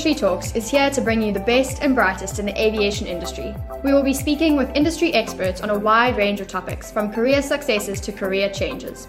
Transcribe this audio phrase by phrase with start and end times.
[0.00, 3.54] Industry Talks is here to bring you the best and brightest in the aviation industry.
[3.84, 7.42] We will be speaking with industry experts on a wide range of topics, from career
[7.42, 9.08] successes to career changes.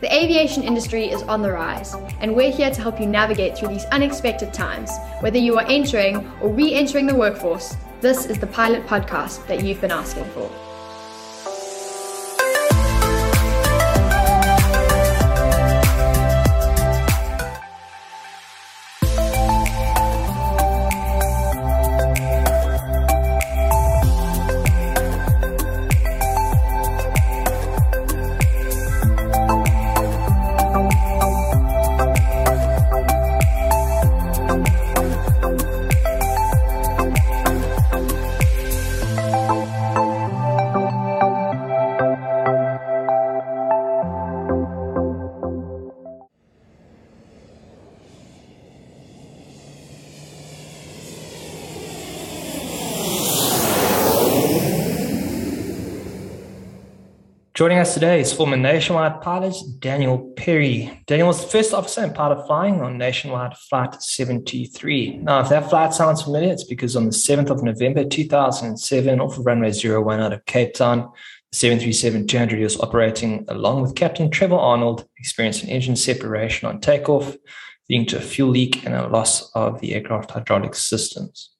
[0.00, 3.68] The aviation industry is on the rise, and we're here to help you navigate through
[3.68, 4.90] these unexpected times.
[5.20, 9.62] Whether you are entering or re entering the workforce, this is the pilot podcast that
[9.62, 10.50] you've been asking for.
[57.60, 61.02] Joining us today is former Nationwide pilot Daniel Perry.
[61.06, 65.18] Daniel was the first officer and pilot flying on Nationwide Flight 73.
[65.18, 69.36] Now, if that flight sounds familiar, it's because on the 7th of November 2007, off
[69.36, 71.10] of runway 01 out of Cape Town,
[71.52, 77.36] the 737-200 was operating along with Captain Trevor Arnold, experienced an engine separation on takeoff,
[77.90, 81.50] leading to a fuel leak and a loss of the aircraft hydraulic systems.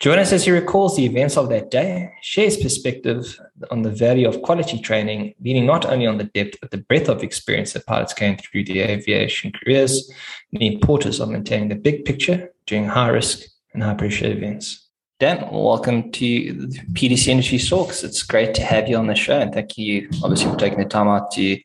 [0.00, 3.36] Join us as he recalls the events of that day, shares perspective
[3.72, 7.08] on the value of quality training, leaning not only on the depth but the breadth
[7.08, 10.08] of experience that pilots gain through the aviation careers,
[10.52, 13.40] and the importance of maintaining the big picture during high risk
[13.74, 14.88] and high pressure events.
[15.18, 18.04] Dan, welcome to the PDC Industry Talks.
[18.04, 20.84] It's great to have you on the show, and thank you, obviously, for taking the
[20.84, 21.58] time out to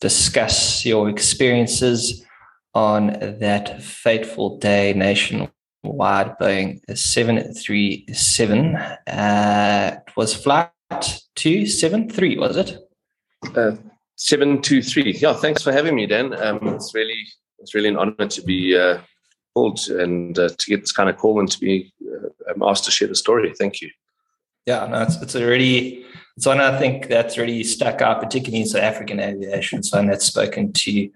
[0.00, 2.24] discuss your experiences
[2.72, 3.08] on
[3.40, 5.50] that fateful day nationwide
[5.82, 8.76] wide Boeing 737.
[8.76, 10.70] Uh, it was flight
[11.36, 12.78] 273, was it?
[13.56, 13.76] Uh,
[14.16, 15.12] 723.
[15.14, 16.34] Yeah, thanks for having me, Dan.
[16.40, 17.26] Um, it's really
[17.58, 18.98] it's really an honor to be uh,
[19.54, 22.90] called and uh, to get this kind of call and to be uh, asked to
[22.90, 23.52] share the story.
[23.54, 23.90] Thank you.
[24.66, 26.04] Yeah, no, it's, it's a really,
[26.36, 29.82] it's one I think that's really stuck out, particularly in South African aviation.
[29.82, 31.10] So, and that's spoken to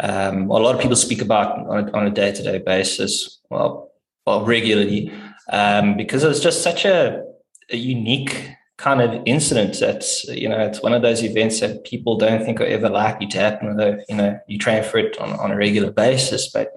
[0.00, 3.40] um, a lot of people speak about on a, on a day-to-day basis.
[3.50, 3.87] Well,
[4.28, 5.12] well regularly
[5.50, 7.24] um, because it was just such a,
[7.70, 9.80] a, unique kind of incident.
[9.80, 13.26] That's you know it's one of those events that people don't think are ever likely
[13.28, 16.72] to happen although you know you train for it on, on a regular basis but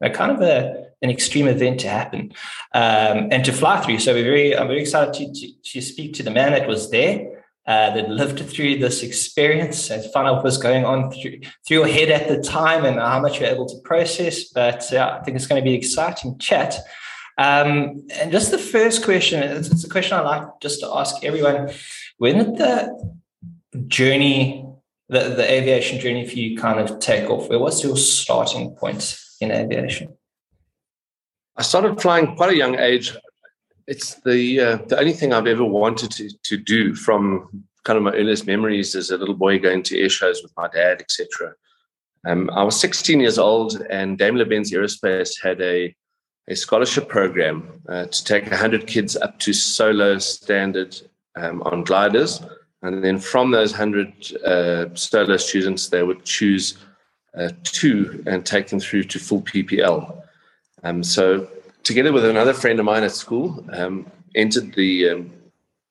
[0.00, 2.32] you know, kind of a, an extreme event to happen
[2.74, 3.98] um, and to fly through.
[3.98, 6.90] So we're very i'm very excited to, to, to speak to the man that was
[6.90, 7.16] there
[7.66, 11.76] uh, that lived through this experience and find out what was going on through, through
[11.78, 14.44] your head at the time and how much you're able to process.
[14.44, 16.74] But uh, I think it's going to be an exciting chat.
[17.38, 21.24] Um, and just the first question, it's, it's a question I like just to ask
[21.24, 21.70] everyone.
[22.18, 23.14] When did the
[23.86, 24.66] journey,
[25.08, 27.48] the, the aviation journey for you kind of take off?
[27.48, 30.16] Where was your starting point in aviation?
[31.56, 33.16] I started flying quite a young age
[33.86, 38.02] it's the uh, the only thing I've ever wanted to to do from kind of
[38.02, 41.54] my earliest memories as a little boy going to air shows with my dad, etc.
[42.24, 45.94] Um, I was 16 years old, and Daimler-Benz Aerospace had a
[46.48, 51.00] a scholarship program uh, to take 100 kids up to solo standard
[51.36, 52.42] um, on gliders,
[52.82, 56.78] and then from those 100 uh, solo students, they would choose
[57.38, 60.22] uh, two and take them through to full PPL.
[60.82, 61.48] Um, so
[61.84, 65.32] together with another friend of mine at school, um, entered the, um,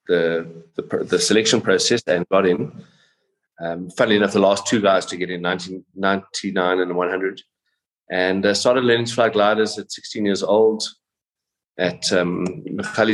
[0.07, 2.71] the, the, the selection process and got in.
[3.61, 7.41] Um, funnily enough, the last two guys to get in, 1999 and 100,
[8.09, 10.83] and uh, started learning to fly gliders at 16 years old
[11.77, 12.45] at um,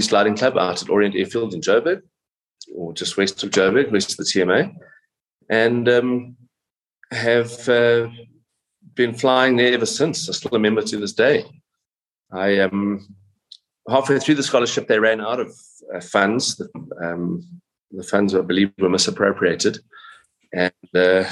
[0.10, 2.02] Gliding Club out at Orient Airfield in Joburg,
[2.76, 4.74] or just west of Joburg, west of the TMA,
[5.50, 6.38] and um,
[7.12, 8.08] have uh,
[8.94, 10.30] been flying there ever since.
[10.30, 11.46] I still remember to this day.
[12.32, 13.08] I um,
[13.90, 15.56] halfway through the scholarship, they ran out of
[15.94, 16.58] uh, funds.
[16.58, 16.70] The,
[17.02, 17.44] um,
[17.92, 19.80] the funds, I believe, were misappropriated,
[20.54, 21.24] and uh,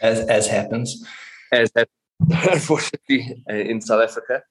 [0.00, 1.04] as as happens,
[1.52, 1.72] as
[2.30, 4.42] unfortunately uh, in South Africa.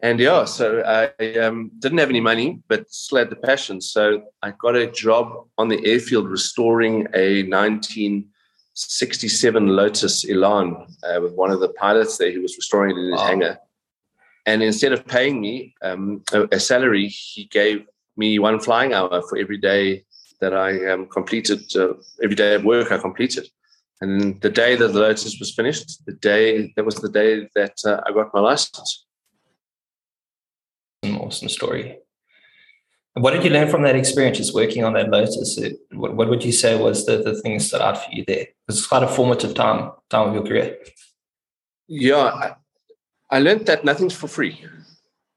[0.00, 1.08] And yeah, so I
[1.38, 3.80] um, didn't have any money, but still had the passion.
[3.80, 11.32] So I got a job on the airfield restoring a 1967 Lotus Elan uh, with
[11.32, 13.26] one of the pilots there who was restoring it in his wow.
[13.26, 13.58] hangar.
[14.48, 17.84] And instead of paying me um, a, a, salary, he gave
[18.16, 20.04] me one flying hour for every day
[20.40, 21.92] that I um, completed, uh,
[22.24, 23.46] every day of work I completed.
[24.00, 27.76] And the day that the Lotus was finished, the day that was the day that
[27.84, 29.04] uh, I got my license.
[31.04, 31.98] awesome story.
[33.12, 35.58] What did you learn from that experience, just working on that Lotus?
[35.90, 38.46] What, what would you say was the, the thing that stood out for you there?
[38.66, 40.78] Because it's quite a formative time, time of your career.
[41.86, 42.54] Yeah,
[43.30, 44.64] I, learned that nothing's for free.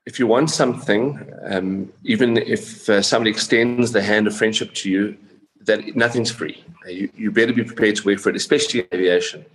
[0.05, 4.89] If you want something, um, even if uh, somebody extends the hand of friendship to
[4.89, 5.17] you,
[5.61, 6.63] that nothing's free.
[6.87, 9.45] You, you better be prepared to work for it, especially in aviation.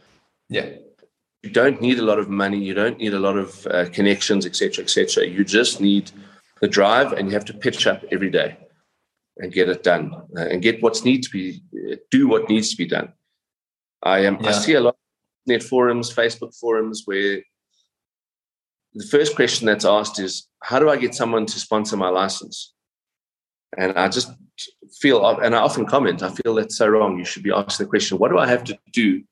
[0.48, 0.68] Yeah.
[1.42, 2.58] You don't need a lot of money.
[2.58, 5.26] You don't need a lot of uh, connections, etc., etc.
[5.26, 6.10] You just need
[6.60, 8.56] the drive, and you have to pitch up every day
[9.38, 11.62] and get it done uh, and get what's needs to be
[12.10, 13.12] do what needs to be done.
[14.02, 14.36] I am.
[14.36, 14.50] Um, yeah.
[14.50, 15.00] I see a lot of
[15.46, 17.42] net forums, Facebook forums where
[18.96, 22.72] the first question that's asked is, "How do I get someone to sponsor my license?"
[23.76, 24.30] And I just
[25.00, 27.18] feel, and I often comment, I feel that's so wrong.
[27.18, 29.22] You should be asked the question, "What do I have to do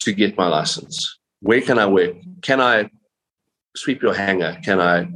[0.00, 1.18] to get my license?
[1.40, 2.14] Where can I work?
[2.42, 2.90] Can I
[3.74, 4.58] sweep your hangar?
[4.62, 5.08] Can I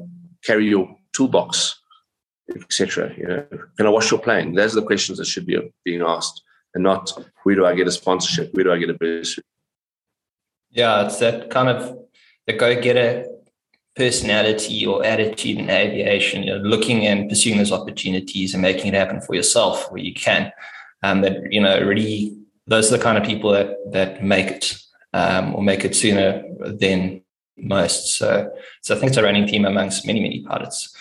[0.43, 1.79] carry your toolbox,
[2.55, 3.13] etc.
[3.19, 3.47] You know,
[3.77, 4.55] can I wash your plane?
[4.55, 6.43] Those are the questions that should be being asked,
[6.75, 8.55] and not where do I get a sponsorship?
[8.55, 9.45] Where do I get a bursary?
[10.71, 11.99] Yeah, it's that kind of
[12.47, 13.27] the go-getter
[13.97, 16.43] personality or attitude in aviation.
[16.43, 20.15] You know, looking and pursuing those opportunities and making it happen for yourself where you
[20.15, 20.53] can.
[21.03, 22.37] Um, that you know, really,
[22.67, 24.79] those are the kind of people that that make it
[25.13, 27.23] um, or make it sooner than
[27.57, 28.19] most.
[28.19, 28.51] So,
[28.83, 30.95] so I think it's a running theme amongst many, many pilots.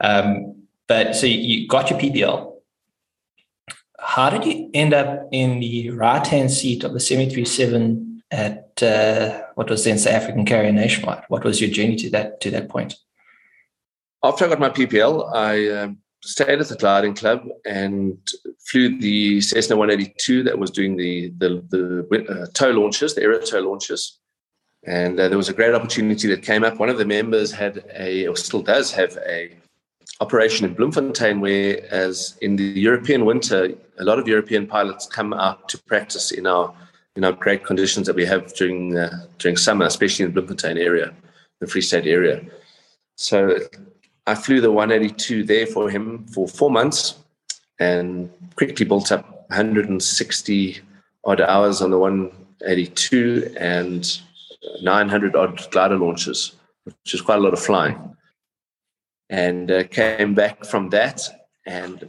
[0.00, 2.54] Um, but so you got your PPL.
[4.00, 9.42] How did you end up in the right hand seat of the 737 at uh,
[9.54, 11.24] what was then South African carrier nationwide?
[11.28, 12.94] What was your journey to that to that point?
[14.22, 18.18] After I got my PPL, I um, stayed at the gliding club and
[18.66, 23.40] flew the Cessna 182 that was doing the the, the uh, tow launches, the aero
[23.40, 24.18] tow launches.
[24.86, 26.78] And uh, there was a great opportunity that came up.
[26.78, 29.54] One of the members had a, or still does have a
[30.20, 35.34] operation in Bloemfontein, where as in the European winter, a lot of European pilots come
[35.34, 36.74] out to practice in our
[37.16, 40.78] in know great conditions that we have during uh, during summer, especially in the Bloemfontein
[40.78, 41.12] area,
[41.60, 42.42] the Free State area.
[43.16, 43.58] So
[44.26, 47.18] I flew the 182 there for him for four months,
[47.78, 50.80] and quickly built up 160
[51.24, 54.20] odd hours on the 182 and
[54.82, 56.52] 900 odd glider launches,
[56.84, 58.10] which is quite a lot of flying
[59.30, 61.22] and uh, came back from that
[61.64, 62.08] and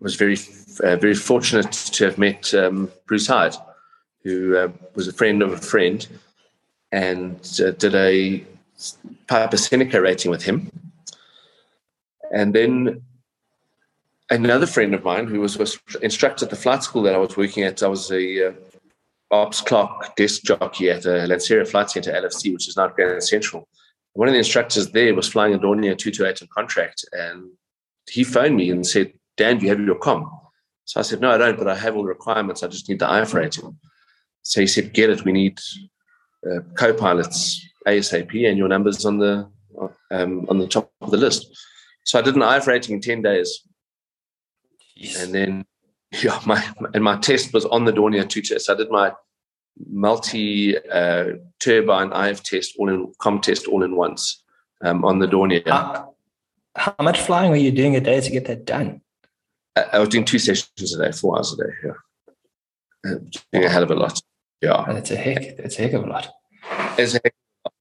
[0.00, 0.36] was very
[0.82, 3.54] uh, very fortunate to have met um, Bruce Hyde,
[4.22, 6.06] who uh, was a friend of a friend,
[6.92, 8.44] and uh, did a
[9.26, 10.70] Piper Seneca rating with him.
[12.32, 13.02] And then
[14.30, 17.36] another friend of mine who was, was instructor at the flight school that I was
[17.36, 18.52] working at, I was a uh,
[19.30, 23.68] ops clock desk jockey at a Lanseria Flight Center, LFC, which is now Grand Central
[24.14, 27.50] one of the instructors there was flying a Dornier 228 on contract, and
[28.08, 30.30] he phoned me and said, Dan, do you have your com?
[30.84, 32.62] So I said, No, I don't, but I have all the requirements.
[32.62, 33.78] I just need the IF rating.
[34.50, 35.24] So he said, Get it.
[35.24, 35.60] We need
[36.44, 39.48] uh, co pilots ASAP, and your number's on the
[40.10, 41.46] um, on the top of the list.
[42.04, 43.60] So I did an IF rating in 10 days.
[45.20, 45.64] And then,
[46.22, 46.62] yeah, my
[46.94, 48.60] and my test was on the Dornier 228.
[48.60, 49.12] So I did my
[49.88, 51.26] multi uh,
[51.60, 54.42] turbine IF test all in com test all in once
[54.82, 55.66] um, on the Dornier.
[55.68, 56.14] How,
[56.74, 59.00] how, much flying were you doing a day to get that done?
[59.76, 61.72] I, I was doing two sessions a day, four hours a day.
[61.84, 63.18] Yeah, uh,
[63.52, 64.20] doing a hell of a lot.
[64.60, 65.56] Yeah, that's a heck.
[65.56, 66.28] That's a heck of a lot.
[66.98, 67.34] It's a heck,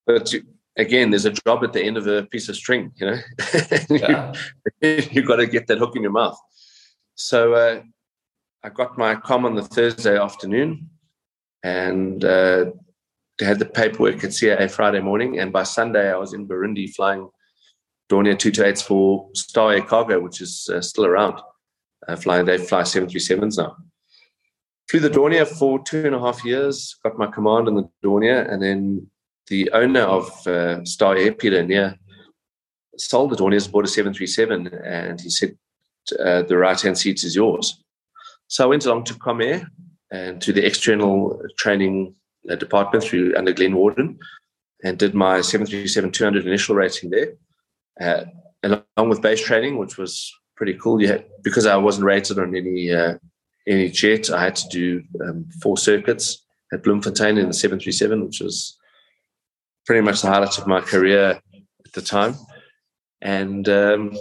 [0.05, 0.33] but
[0.77, 2.91] again, there's a job at the end of a piece of string.
[2.95, 3.17] You know,
[3.89, 4.33] yeah.
[4.81, 6.37] you, you got to get that hook in your mouth.
[7.15, 7.81] So uh,
[8.63, 10.89] I got my com on the Thursday afternoon
[11.63, 12.71] and uh,
[13.39, 15.39] had the paperwork at CAA Friday morning.
[15.39, 17.29] And by Sunday, I was in Burundi flying
[18.09, 21.41] Dornier 228s for Star Air Cargo, which is uh, still around.
[22.07, 23.75] Uh, flying, they fly 737s now.
[24.89, 28.51] Flew the Dornier for two and a half years, got my command in the Dornier,
[28.51, 29.07] and then
[29.47, 31.95] the owner of uh, Star Air, Peter
[32.97, 35.55] sold the Dorniers, bought a 737, and he said,
[36.19, 37.83] uh, the right hand seat is yours.
[38.47, 39.67] So I went along to Comair
[40.11, 42.15] and to the external training
[42.49, 44.17] uh, department through under Glenn Warden
[44.83, 47.33] and did my 737-200 initial rating there,
[48.01, 48.25] uh,
[48.63, 50.99] along with base training, which was pretty cool.
[50.99, 53.19] You had, because I wasn't rated on any uh,
[53.69, 58.41] any jet, I had to do um, four circuits at Bloemfontein in the 737, which
[58.41, 58.77] was
[59.85, 62.35] pretty much the highlight of my career at the time.
[63.21, 64.17] And um,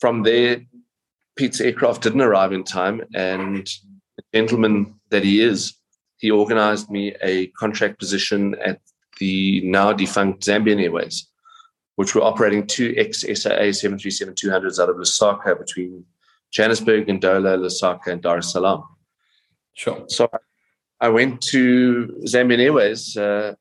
[0.00, 0.62] from there,
[1.36, 3.68] Pete's aircraft didn't arrive in time, and
[4.34, 5.74] gentleman that he is,
[6.18, 8.80] he organized me a contract position at
[9.18, 11.28] the now defunct Zambian Airways.
[11.96, 16.04] which were operating two ex-SAA 737-200s out of Lusaka between
[16.50, 18.84] Johannesburg and Ndola, Lusaka and Dar es Salaam.
[19.74, 20.04] Sure.
[20.08, 20.28] So
[21.00, 23.54] I went to Zambian Airways uh,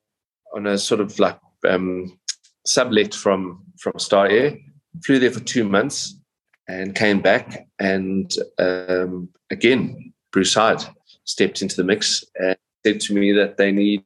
[0.55, 2.19] on a sort of like um,
[2.65, 4.57] sublet from from Star Air.
[5.05, 6.15] Flew there for two months
[6.67, 7.67] and came back.
[7.79, 10.83] And um, again, Bruce Hyde
[11.23, 14.03] stepped into the mix and said to me that they need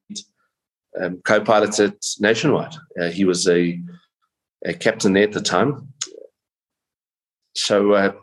[1.01, 2.75] um, co-pilots at Nationwide.
[2.99, 3.79] Uh, he was a,
[4.65, 5.93] a captain there at the time.
[7.55, 8.13] So uh,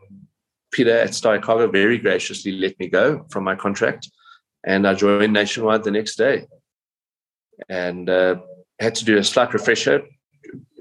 [0.70, 4.08] Peter at Star very graciously let me go from my contract
[4.64, 6.46] and I joined Nationwide the next day,
[7.68, 8.36] and uh,
[8.80, 10.02] had to do a slight refresher,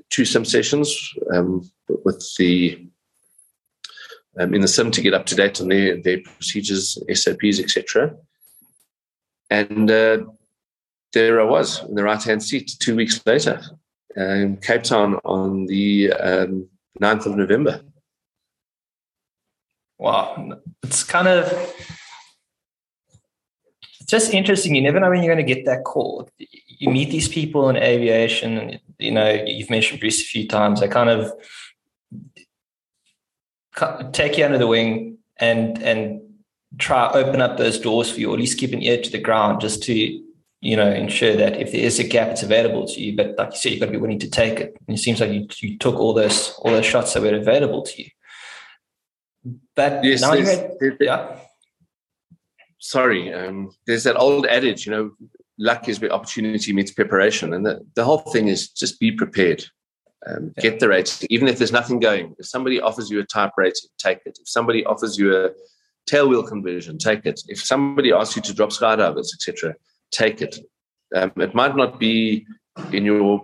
[0.10, 1.70] two sim sessions um,
[2.04, 2.88] with the
[4.40, 8.16] um, in the sim to get up to date on their their procedures, SOPs, etc.
[9.50, 10.26] And uh,
[11.14, 13.62] there I was in the right hand seat two weeks later,
[14.16, 16.68] in Cape Town on the um,
[17.02, 17.82] 9th of November.
[20.00, 21.52] Wow, it's kind of
[24.00, 24.76] it's just interesting.
[24.76, 26.30] You never know when you're going to get that call.
[26.38, 30.80] You meet these people in aviation, and you know you've mentioned Bruce a few times.
[30.80, 31.34] They kind of
[34.12, 36.22] take you under the wing and and
[36.78, 39.20] try open up those doors for you, or at least keep an ear to the
[39.20, 43.02] ground, just to you know ensure that if there is a gap, it's available to
[43.02, 43.16] you.
[43.16, 44.78] But like you said, you've got to be willing to take it.
[44.88, 47.82] And it seems like you, you took all those all those shots that were available
[47.82, 48.10] to you.
[49.76, 51.40] But yes, now you had, yeah
[52.80, 55.12] sorry, um, there's that old adage, you know,
[55.60, 57.54] luck is where opportunity meets preparation.
[57.54, 59.66] And the, the whole thing is just be prepared.
[60.26, 60.64] Um, yeah.
[60.64, 62.36] Get the rating, even if there's nothing going.
[62.38, 64.38] If somebody offers you a type rating, take it.
[64.42, 65.52] If somebody offers you a
[66.10, 67.40] tailwheel conversion, take it.
[67.48, 69.76] If somebody asks you to drop skydivers, etc.,
[70.12, 70.58] take it.
[71.16, 72.46] Um, it might not be
[72.92, 73.42] in your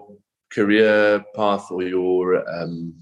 [0.51, 2.93] career path or your, um,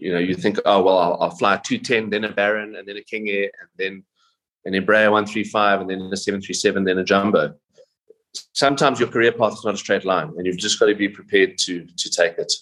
[0.00, 2.88] you know, you think, oh well, I'll, I'll fly two ten, then a Baron, and
[2.88, 4.04] then a King Air, and then
[4.64, 7.54] an Embraer 135 and then a 737, then a jumbo.
[8.52, 11.08] Sometimes your career path is not a straight line, and you've just got to be
[11.08, 12.52] prepared to to take it.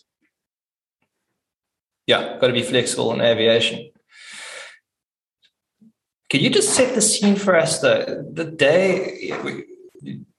[2.06, 3.90] Yeah, got to be flexible in aviation.
[6.30, 7.80] Can you just set the scene for us?
[7.80, 9.30] The the day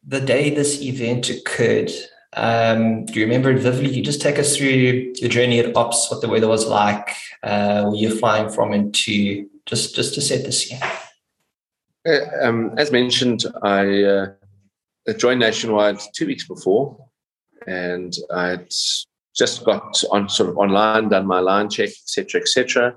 [0.08, 1.92] the day this event occurred.
[2.34, 3.92] Um, do you remember it vividly?
[3.92, 7.86] You just take us through your journey at Ops, what the weather was like, uh,
[7.86, 10.80] where you're flying from, and to just just to set the scene.
[12.08, 14.28] Uh, um, as mentioned, I uh,
[15.18, 16.98] joined Nationwide two weeks before,
[17.68, 18.72] and I'd
[19.36, 22.96] just got on sort of online, done my line check, etc., etc.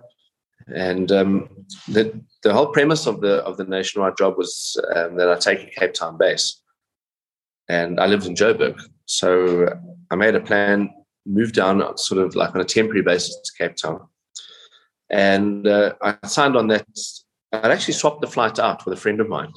[0.66, 1.48] And um,
[1.88, 5.62] the the whole premise of the of the Nationwide job was um, that I take
[5.62, 6.60] a Cape Town base,
[7.68, 8.78] and I lived in Joburg,
[9.12, 9.68] so
[10.10, 10.90] I made a plan,
[11.26, 14.00] moved down sort of like on a temporary basis to Cape Town,
[15.10, 16.86] and uh, I signed on that
[17.52, 19.52] I'd actually swapped the flight out with a friend of mine.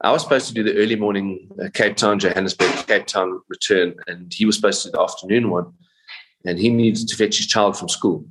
[0.00, 3.94] I was supposed to do the early morning uh, Cape Town, Johannesburg, Cape Town return,
[4.06, 5.74] and he was supposed to do the afternoon one.
[6.46, 8.24] And he needed to fetch his child from school.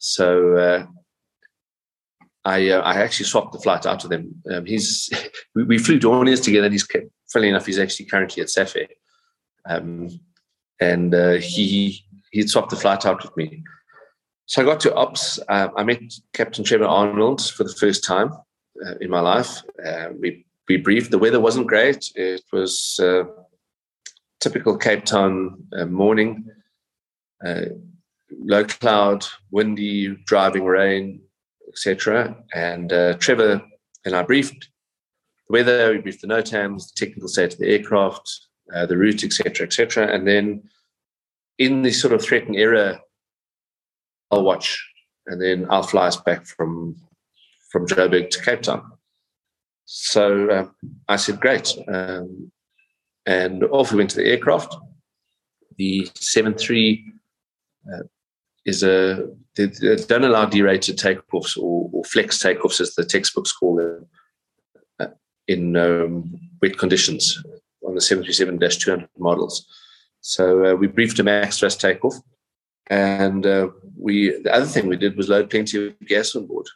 [0.00, 0.86] So uh,
[2.44, 4.34] I, uh, I actually swapped the flight out with them.
[4.52, 5.08] Um, he's
[5.54, 6.66] we, we, flew Dorniers together.
[6.66, 6.86] And he's
[7.32, 8.88] funny enough, he's actually currently at SAFE.
[9.68, 10.20] Um,
[10.80, 13.62] and uh, he he swapped the flight out with me.
[14.46, 15.38] So I got to ops.
[15.48, 16.02] Uh, I met
[16.32, 18.32] Captain Trevor Arnold for the first time
[18.84, 19.62] uh, in my life.
[19.84, 21.10] Uh, we we briefed.
[21.10, 22.10] The weather wasn't great.
[22.16, 23.24] It was uh,
[24.40, 26.44] typical Cape Town uh, morning.
[28.44, 31.20] Low cloud, windy, driving rain,
[31.68, 32.34] etc.
[32.54, 32.88] And
[33.20, 33.62] Trevor
[34.04, 34.68] and I briefed
[35.48, 35.92] the weather.
[35.92, 40.06] We briefed the NOTAMs, the technical state of the aircraft, the route, etc., etc.
[40.12, 40.62] And then
[41.58, 43.00] in the sort of threatened error
[44.32, 44.82] I'll watch,
[45.26, 46.96] and then I'll fly us back from
[47.70, 48.90] from Joburg to Cape Town.
[49.84, 50.66] So uh,
[51.08, 51.76] I said, great.
[51.86, 52.50] Um,
[53.26, 54.74] and off we went to the aircraft.
[55.76, 57.04] The 7.3
[57.92, 58.02] uh,
[58.66, 59.26] is a,
[59.56, 64.06] they, they, don't allow derated takeoffs or, or, flex takeoffs, as the textbooks call them,
[65.00, 65.06] uh,
[65.48, 67.42] in um, wet conditions
[67.92, 69.66] on the 737 200 models.
[70.22, 72.14] So uh, we briefed a max thrust takeoff.
[72.88, 76.66] And uh, we the other thing we did was load plenty of gas on board.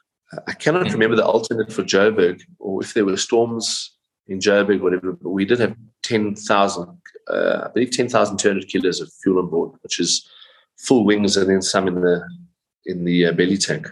[0.47, 0.93] I cannot mm-hmm.
[0.93, 3.97] remember the alternate for Joburg or if there were storms
[4.29, 5.13] in Joburg, whatever.
[5.13, 6.97] But we did have ten thousand,
[7.29, 10.29] uh, I believe, ten thousand two hundred kilos of fuel on board, which is
[10.79, 12.23] full wings and then some in the
[12.87, 13.89] in the uh, belly tank.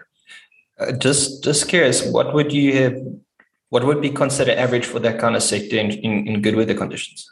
[0.79, 2.97] Uh, just just curious, what would you have?
[3.71, 6.75] What would be considered average for that kind of sector in, in, in good weather
[6.75, 7.29] conditions?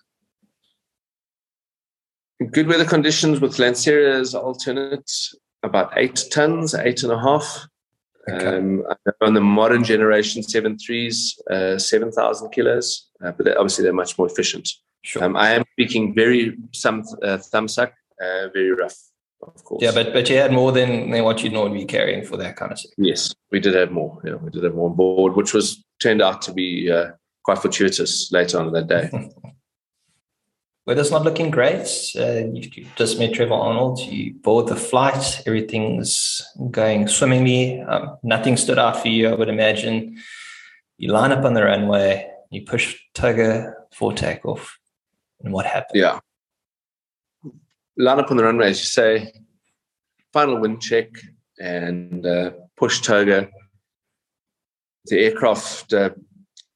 [2.50, 5.10] good weather conditions with Lanseria's alternate,
[5.62, 7.66] about eight tons, eight and a half.
[8.30, 8.56] Okay.
[8.56, 8.84] Um,
[9.20, 14.68] on the modern generation 7.3s, uh, 7,000 kilos, uh, but obviously they're much more efficient.
[15.02, 15.24] Sure.
[15.24, 17.90] Um, I am speaking very some uh, thumbsuck,
[18.22, 18.96] uh, very rough,
[19.42, 19.82] of course.
[19.82, 22.54] Yeah, but but you had more than, than what you'd normally be carrying for that
[22.54, 22.92] kind of stuff.
[22.96, 24.22] Yes, we did have more.
[24.24, 27.12] Yeah, we did have more on board, which was turned out to be uh,
[27.44, 29.10] quite fortuitous later on in that day.
[30.86, 31.86] Weather's not looking great.
[32.18, 34.00] Uh, you, you, just met Trevor Arnold.
[34.00, 35.42] You board the flight.
[35.46, 36.42] Everything's
[36.72, 37.80] going swimmingly.
[37.82, 40.18] Um, nothing stood out for you, I would imagine.
[40.98, 42.28] You line up on the runway.
[42.50, 44.76] You push TOGA for takeoff.
[45.44, 46.00] And what happened?
[46.00, 46.18] Yeah.
[47.96, 49.32] Line up on the runway, as you say.
[50.32, 51.10] Final wind check
[51.60, 53.48] and uh, push TOGA.
[55.06, 56.10] The aircraft uh,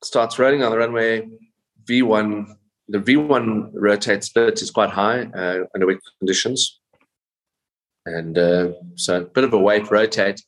[0.02, 1.28] starts rolling on the runway.
[1.84, 2.56] V1
[2.88, 6.80] the V1 rotate split is quite high uh, under weak conditions.
[8.04, 10.40] And uh, so a bit of a wait rotate.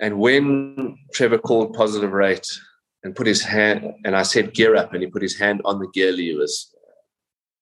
[0.00, 2.46] And when Trevor called positive rate
[3.02, 5.78] and put his hand, and I said gear up, and he put his hand on
[5.78, 6.74] the gear levers,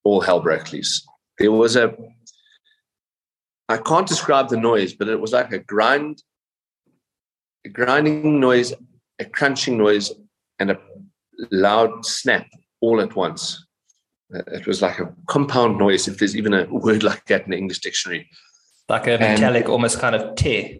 [0.02, 1.06] all hell broke loose.
[1.38, 1.94] There was a,
[3.68, 6.22] I can't describe the noise, but it was like a grind,
[7.64, 8.72] a grinding noise,
[9.22, 10.12] a crunching noise,
[10.58, 10.78] and a
[11.50, 12.46] loud snap
[12.80, 13.64] all at once.
[14.34, 17.50] Uh, it was like a compound noise, if there's even a word like that in
[17.50, 18.28] the English dictionary.
[18.88, 20.78] Like a metallic, and almost kind of tear.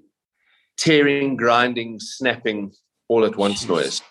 [0.77, 2.73] Tearing, grinding, snapping,
[3.09, 4.03] all at once noise.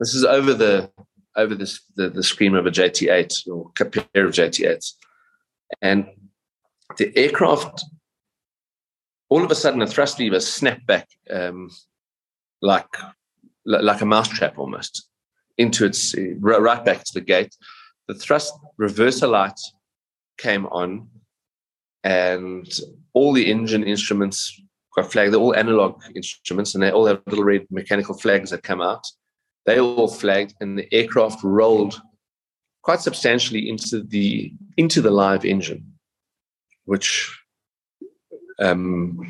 [0.00, 0.90] This is over the
[1.36, 4.92] over this the, the screen of a JT8 or a pair of JT8s.
[5.80, 6.08] And
[6.96, 7.84] the aircraft,
[9.28, 11.70] all of a sudden, the thrust lever snapped back um,
[12.60, 12.88] like
[13.68, 15.08] like a mousetrap almost
[15.58, 17.54] into its right back to the gate.
[18.06, 19.60] The thrust reverser light
[20.38, 21.08] came on,
[22.02, 22.66] and
[23.12, 24.58] all the engine instruments
[24.96, 25.32] got flagged.
[25.32, 29.04] They're all analog instruments, and they all have little red mechanical flags that come out.
[29.66, 32.00] They all flagged, and the aircraft rolled
[32.82, 35.92] quite substantially into the into the live engine,
[36.86, 37.36] which
[38.60, 39.20] um,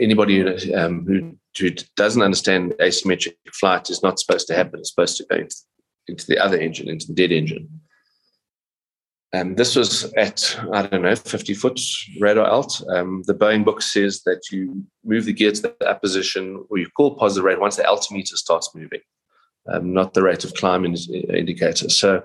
[0.00, 0.42] anybody
[0.74, 4.80] um, who, who, doesn't understand asymmetric flight is not supposed to happen.
[4.80, 5.56] It's supposed to go into
[6.08, 7.68] into the other engine, into the dead engine.
[9.32, 11.78] And this was at, I don't know, 50 foot
[12.18, 12.82] radar alt.
[12.88, 16.88] Um, the Boeing book says that you move the gear to that position or you
[16.96, 19.00] call positive rate once the altimeter starts moving,
[19.70, 21.90] um, not the rate of climb indicator.
[21.90, 22.22] So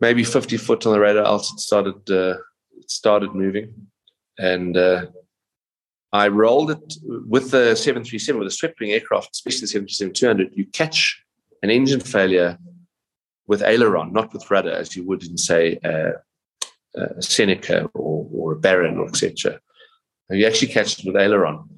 [0.00, 2.38] maybe 50 foot on the radar alt, it started, uh,
[2.76, 3.72] it started moving.
[4.36, 5.06] And uh,
[6.14, 10.56] I rolled it with the 737, with the swept wing aircraft, especially the 737 200.
[10.56, 11.20] You catch
[11.64, 12.56] an engine failure
[13.48, 16.12] with aileron, not with rudder, as you would in, say, uh,
[16.94, 19.58] a Seneca or, or a Baron, or etc.
[20.30, 21.68] You actually catch it with aileron.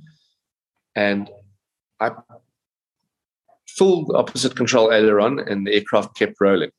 [0.95, 1.31] And
[1.99, 2.11] I
[3.67, 6.73] full opposite control aileron, and the aircraft kept rolling.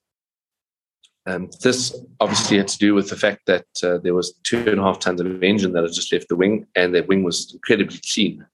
[1.27, 4.79] Um, this obviously had to do with the fact that uh, there was two and
[4.79, 7.53] a half tons of engine that had just left the wing, and that wing was
[7.53, 8.45] incredibly clean,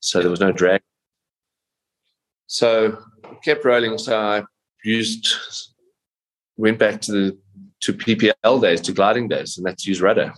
[0.00, 0.82] so there was no drag.
[2.48, 2.98] So
[3.44, 3.96] kept rolling.
[3.98, 4.42] So I
[4.84, 5.32] used,
[6.56, 7.38] went back to the
[7.82, 10.34] to PPL days, to gliding days, and that's use rudder.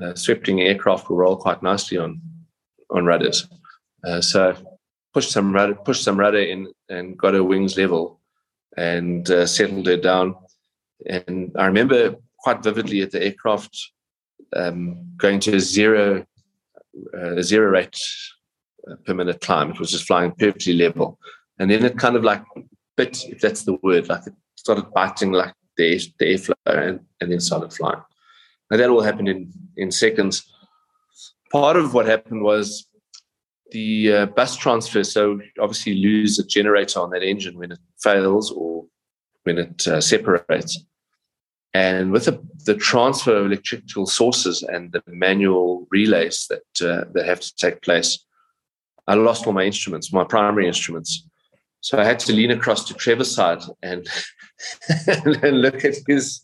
[0.00, 2.20] Uh, sweeping aircraft will roll quite nicely on
[2.90, 3.48] on rudders.
[4.06, 4.56] Uh, so
[5.12, 8.20] pushed some rudder, pushed some rudder in, and got her wings level,
[8.76, 10.36] and uh, settled her down.
[11.04, 13.76] And I remember quite vividly at the aircraft
[14.54, 16.24] um, going to a zero
[17.16, 17.98] uh, zero rate
[18.90, 19.70] uh, per minute climb.
[19.70, 21.18] It was just flying perfectly level.
[21.58, 22.42] And then it kind of like
[22.96, 27.32] bit, if that's the word, like it started biting like the, the airflow and, and
[27.32, 28.02] then started flying.
[28.70, 30.50] And that all happened in, in seconds.
[31.52, 32.86] Part of what happened was
[33.70, 35.04] the uh, bus transfer.
[35.04, 38.65] So obviously, lose a generator on that engine when it fails or
[39.46, 40.84] when it uh, separates.
[41.72, 47.26] And with the, the, transfer of electrical sources and the manual relays that uh, that
[47.26, 48.24] have to take place,
[49.06, 51.28] I lost all my instruments, my primary instruments.
[51.80, 54.08] So I had to lean across to Trevor's side and
[55.06, 56.40] and look at his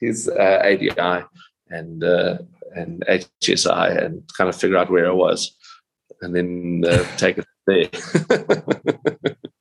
[0.00, 1.24] his uh, ADI
[1.70, 2.38] and uh,
[2.74, 3.04] and
[3.42, 5.56] HSI and kind of figure out where I was,
[6.20, 9.36] and then uh, take it there.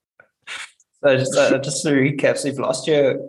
[1.04, 3.20] so just uh, just to recap, so you've lost your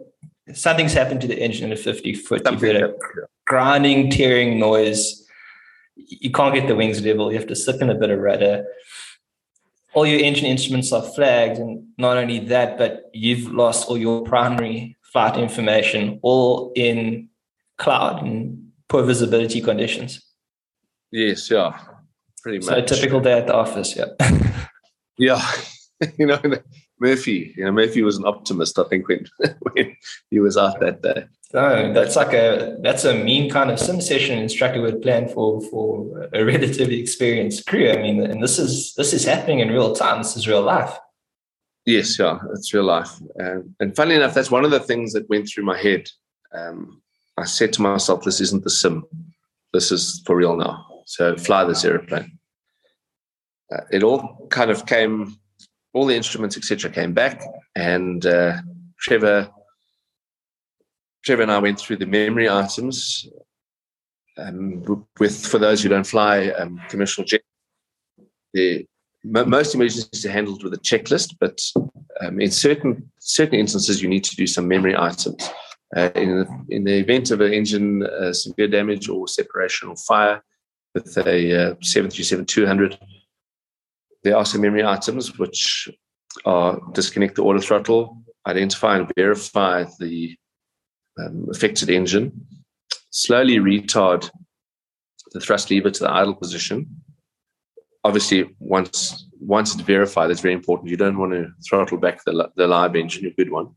[0.52, 2.42] something's happened to the engine in a 50 foot.
[2.50, 2.94] You've a
[3.46, 5.26] grinding, tearing noise.
[5.96, 7.30] You can't get the wings level.
[7.30, 8.64] You have to slip in a bit of rudder
[9.94, 11.58] all your engine instruments are flagged.
[11.58, 17.28] And not only that, but you've lost all your primary flight information all in
[17.78, 20.20] cloud and poor visibility conditions.
[21.10, 21.78] Yes, yeah,
[22.42, 22.66] pretty much.
[22.66, 24.06] So typical day at the office, yeah.
[25.18, 25.40] yeah,
[26.18, 26.40] you know,
[27.04, 29.26] Murphy, you know, Murphy was an optimist, I think, when,
[29.60, 29.96] when
[30.30, 31.26] he was out that day.
[31.52, 35.60] No, that's like a that's a mean kind of sim session instructor would plan for
[35.70, 37.90] for a relatively experienced crew.
[37.90, 40.18] I mean, and this is this is happening in real time.
[40.18, 40.92] This is real life.
[41.86, 43.12] Yes, yeah, it's real life.
[43.38, 46.08] Um, and funny enough, that's one of the things that went through my head.
[46.52, 47.02] Um,
[47.36, 49.04] I said to myself, "This isn't the sim.
[49.72, 50.74] This is for real now."
[51.06, 52.38] So fly this airplane.
[53.70, 55.36] Uh, it all kind of came,
[55.94, 57.42] all the instruments, etc., came back,
[57.74, 58.60] and uh,
[58.98, 59.48] Trevor
[61.24, 63.26] Trevor and I went through the memory items.
[64.36, 64.82] Um,
[65.20, 67.40] with for those who don't fly um, commercial jet,
[68.52, 68.86] the
[69.24, 71.60] most emergencies are handled with a checklist, but
[72.20, 75.48] um, in certain certain instances, you need to do some memory items.
[75.96, 79.96] Uh, in, the, in the event of an engine uh, severe damage or separation or
[79.96, 80.42] fire
[80.92, 82.98] with a uh, 737-200,
[84.24, 85.88] there are some memory items which
[86.44, 90.36] are disconnect the auto throttle, identify and verify the
[91.18, 92.46] um, affected engine,
[93.10, 94.28] slowly retard
[95.32, 96.88] the thrust lever to the idle position.
[98.02, 100.90] Obviously, once once it's verified, it's very important.
[100.90, 103.68] You don't want to throttle back the, the live engine, a good one.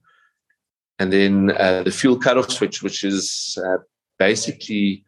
[0.99, 3.77] And then uh, the fuel cutoff switch, which is uh,
[4.17, 5.03] basically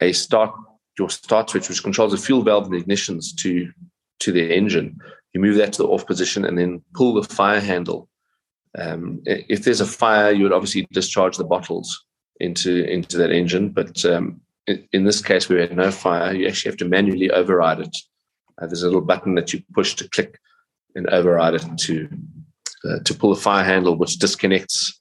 [0.00, 0.54] a start
[0.98, 3.72] your start switch, which controls the fuel valve and ignitions to
[4.20, 4.98] to the engine.
[5.32, 8.08] You move that to the off position and then pull the fire handle
[8.76, 12.04] um, if there's a fire, you would obviously discharge the bottles
[12.40, 13.70] into into that engine.
[13.70, 16.34] But um, in, this case, we had no fire.
[16.34, 17.96] You actually have to manually override it.
[18.60, 20.38] Uh, there's a little button that you push to click
[20.94, 22.08] and override it to
[22.88, 25.00] uh, to pull the fire handle, which disconnects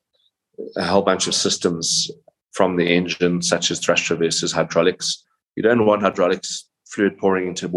[0.77, 2.11] a whole bunch of systems
[2.51, 5.23] from the engine, such as thrust reversers, hydraulics.
[5.55, 7.67] You don't want hydraulics fluid pouring into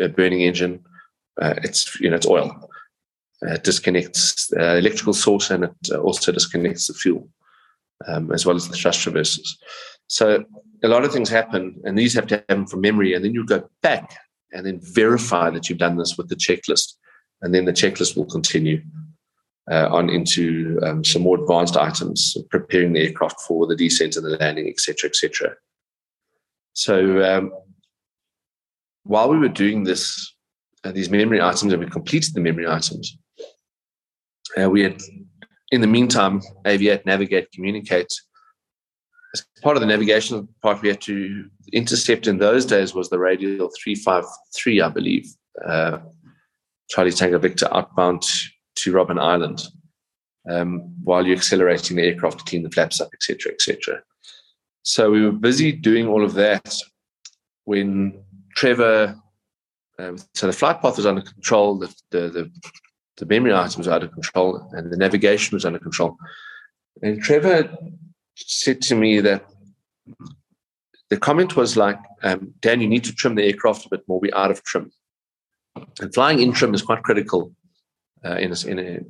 [0.00, 0.84] a burning engine.
[1.40, 2.70] Uh, it's you know it's oil
[3.46, 7.28] uh, disconnects the uh, electrical source and it uh, also disconnects the fuel
[8.06, 9.56] um, as well as the thrust reversers.
[10.08, 10.44] So
[10.82, 13.44] a lot of things happen, and these have to happen from memory, and then you
[13.44, 14.16] go back
[14.52, 16.94] and then verify that you've done this with the checklist,
[17.42, 18.82] and then the checklist will continue
[19.70, 24.24] uh, on into um, some more advanced items, preparing the aircraft for the descent and
[24.24, 25.54] the landing, etc., etc.
[26.74, 27.52] So um,
[29.06, 30.34] while we were doing this,
[30.84, 33.16] uh, these memory items, and we completed the memory items,
[34.60, 35.00] uh, we had,
[35.70, 38.12] in the meantime, aviate, navigate, communicate.
[39.34, 43.18] As part of the navigation part, we had to intercept in those days was the
[43.18, 45.26] radial 353, I believe,
[45.64, 45.98] uh,
[46.88, 48.22] Charlie Tango Victor outbound
[48.76, 49.62] to Robben Island
[50.48, 54.00] um, while you're accelerating the aircraft to clean the flaps up, etc., etc.
[54.82, 56.76] So we were busy doing all of that
[57.64, 58.22] when
[58.56, 59.16] Trevor,
[59.98, 61.78] um, so the flight path was under control.
[61.78, 62.50] The, the, the
[63.16, 66.16] the memory items out of control and the navigation was under control.
[67.02, 67.76] And Trevor
[68.36, 69.44] said to me that
[71.08, 74.20] the comment was like, um, Dan, you need to trim the aircraft a bit more.
[74.20, 74.90] We're out of trim.
[76.00, 77.52] And flying in trim is quite critical
[78.24, 79.00] uh, in, a, in, a,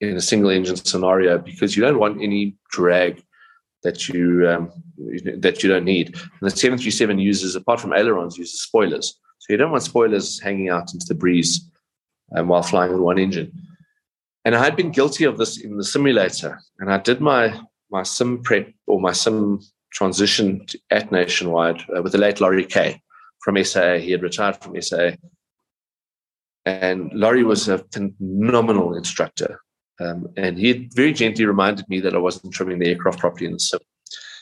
[0.00, 3.22] in a single engine scenario because you don't want any drag
[3.82, 4.72] that you um,
[5.38, 6.08] that you don't need.
[6.14, 9.18] And the 737 uses, apart from ailerons, uses spoilers.
[9.38, 11.68] So you don't want spoilers hanging out into the breeze
[12.36, 13.52] um, while flying with one engine.
[14.44, 16.60] And I had been guilty of this in the simulator.
[16.78, 19.60] And I did my my sim prep or my sim
[19.92, 23.00] transition at Nationwide uh, with the late Laurie Kay
[23.42, 23.96] from SAA.
[23.96, 25.10] He had retired from SAA.
[26.64, 29.60] And Laurie was a phenomenal instructor.
[30.00, 33.52] Um, and he very gently reminded me that I wasn't trimming the aircraft properly in
[33.52, 33.80] the sim.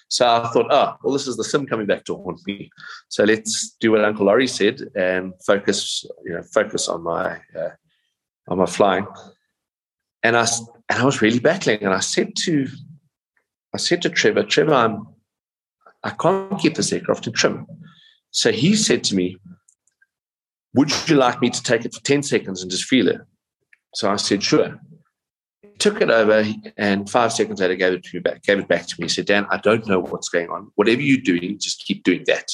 [0.09, 2.71] So I thought, oh, well, this is the sim coming back to haunt me.
[3.09, 7.71] So let's do what Uncle Laurie said and focus, you know, focus on my uh,
[8.49, 9.07] on my flying.
[10.23, 10.47] And I
[10.89, 11.83] and I was really battling.
[11.83, 12.67] And I said to
[13.73, 15.07] I said to Trevor, Trevor, I'm
[16.03, 17.67] I can't keep this aircraft in trim.
[18.31, 19.37] So he said to me,
[20.75, 23.21] Would you like me to take it for 10 seconds and just feel it?
[23.95, 24.81] So I said, Sure.
[25.81, 26.45] Took it over
[26.77, 29.07] and five seconds later gave it to me back, gave it back to me.
[29.07, 30.71] He said, Dan, I don't know what's going on.
[30.75, 32.49] Whatever you're doing, just keep doing that.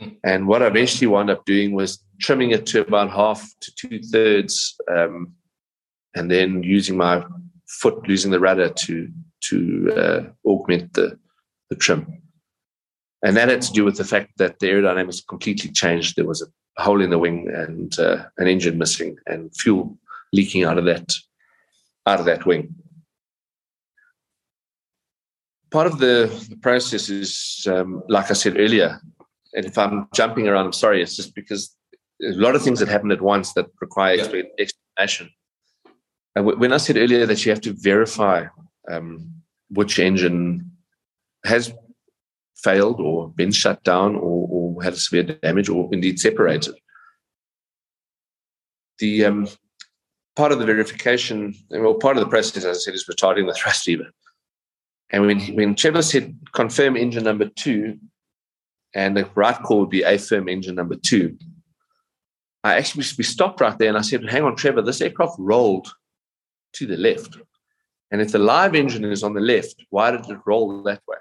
[0.00, 0.16] Mm.
[0.24, 4.00] And what I eventually wound up doing was trimming it to about half to two
[4.00, 5.32] thirds, um,
[6.14, 7.24] and then using my
[7.66, 9.08] foot, losing the rudder to
[9.48, 11.18] to uh, augment the
[11.70, 12.22] the trim.
[13.22, 16.16] And that had to do with the fact that the aerodynamics completely changed.
[16.16, 19.98] There was a hole in the wing and uh, an engine missing, and fuel
[20.32, 21.12] leaking out of that
[22.06, 22.74] out of that wing.
[25.70, 29.00] part of the, the process is, um, like I said earlier,
[29.52, 31.02] and if I'm jumping around, I'm sorry.
[31.02, 31.76] It's just because
[32.22, 34.42] a lot of things that happen at once that require yeah.
[34.58, 35.30] explanation.
[36.34, 38.46] And when I said earlier that you have to verify
[38.90, 39.32] um,
[39.70, 40.70] which engine
[41.44, 41.72] has
[42.56, 46.74] failed or been shut down or, or had a severe damage or indeed separated,
[48.98, 49.48] the um,
[50.36, 53.54] part of the verification, well, part of the process, as I said, is retarding the
[53.54, 54.10] thrust lever.
[55.10, 57.98] And when when Trevor said confirm engine number two,
[58.94, 61.36] and the right call would be affirm engine number two,
[62.64, 65.88] I actually we stopped right there and I said, "Hang on, Trevor, this aircraft rolled
[66.74, 67.36] to the left,
[68.10, 71.18] and if the live engine is on the left, why did it roll that way?"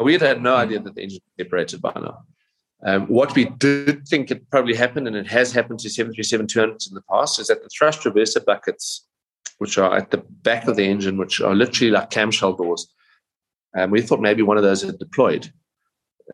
[0.00, 2.24] We had had no idea that the engine separated by now.
[2.84, 6.94] Um, what we did think it probably happened, and it has happened to 737-200s in
[6.94, 9.06] the past, is that the thrust reverser buckets,
[9.58, 12.92] which are at the back of the engine, which are literally like clamshell doors,
[13.76, 15.52] um, we thought maybe one of those had deployed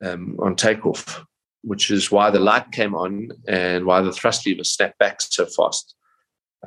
[0.05, 1.25] um, on takeoff,
[1.63, 5.47] which is why the light came on and why the thrust lever snapped back so
[5.47, 5.95] fast.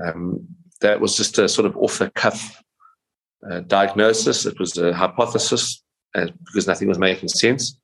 [0.04, 0.46] Um,
[0.82, 2.62] that was just a sort of off the cuff
[3.50, 4.46] uh, diagnosis.
[4.46, 5.82] It was a hypothesis
[6.14, 7.80] uh, because nothing was making sense.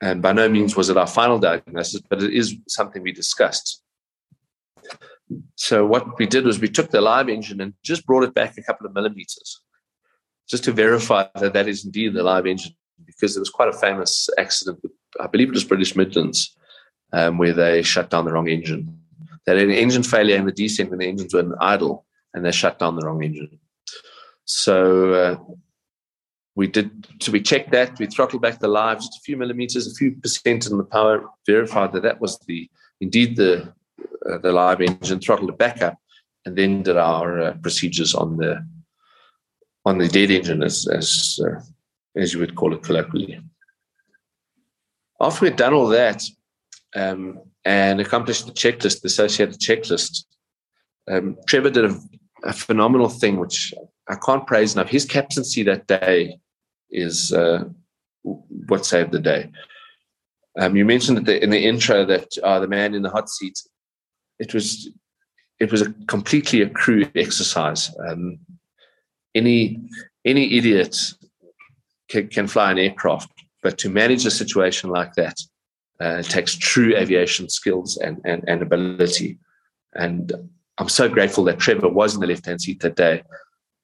[0.00, 3.82] And by no means was it our final diagnosis, but it is something we discussed.
[5.56, 8.56] So what we did was we took the live engine and just brought it back
[8.56, 9.60] a couple of millimeters,
[10.48, 13.72] just to verify that that is indeed the live engine, because it was quite a
[13.72, 14.80] famous accident.
[15.20, 16.56] I believe it was British Midlands,
[17.12, 19.00] um, where they shut down the wrong engine.
[19.44, 22.52] They had an engine failure in the descent when the engines were idle, and they
[22.52, 23.58] shut down the wrong engine.
[24.44, 25.36] So uh,
[26.58, 26.90] we did
[27.22, 30.10] so we checked that we throttled back the live just a few millimeters a few
[30.16, 32.68] percent in the power verified that that was the
[33.00, 33.72] indeed the
[34.28, 35.96] uh, the live engine throttled it back up
[36.44, 38.52] and then did our uh, procedures on the
[39.84, 41.60] on the dead engine as as uh,
[42.16, 43.40] as you would call it colloquially
[45.20, 46.20] after we'd done all that
[46.96, 50.24] um, and accomplished the checklist the associated checklist
[51.08, 51.94] um, trevor did a,
[52.42, 53.72] a phenomenal thing which
[54.10, 54.88] I can't praise enough.
[54.88, 56.38] His captaincy that day
[56.90, 57.64] is uh,
[58.22, 59.50] what saved the day.
[60.58, 63.58] Um, you mentioned the, in the intro that uh, the man in the hot seat.
[64.38, 64.90] It was
[65.60, 67.94] it was a completely a crew exercise.
[68.08, 68.38] Um,
[69.34, 69.78] any
[70.24, 70.96] any idiot
[72.08, 73.30] can, can, fly an aircraft,
[73.62, 75.38] but to manage a situation like that
[76.00, 79.38] uh, takes true aviation skills and, and, and ability.
[79.94, 80.32] And
[80.78, 83.22] I'm so grateful that Trevor was in the left hand seat that day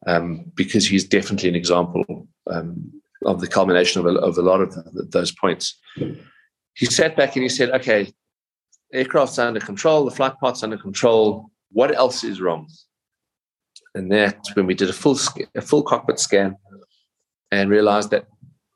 [0.07, 2.05] um, because he's definitely an example
[2.51, 2.93] um,
[3.25, 4.75] of the culmination of a, of a lot of
[5.11, 5.79] those points.
[6.75, 8.13] He sat back and he said, okay,
[8.93, 11.51] aircraft's under control, the flight path's under control.
[11.71, 12.69] What else is wrong?
[13.95, 15.19] And that when we did a full
[15.55, 16.57] a full cockpit scan
[17.51, 18.27] and realized that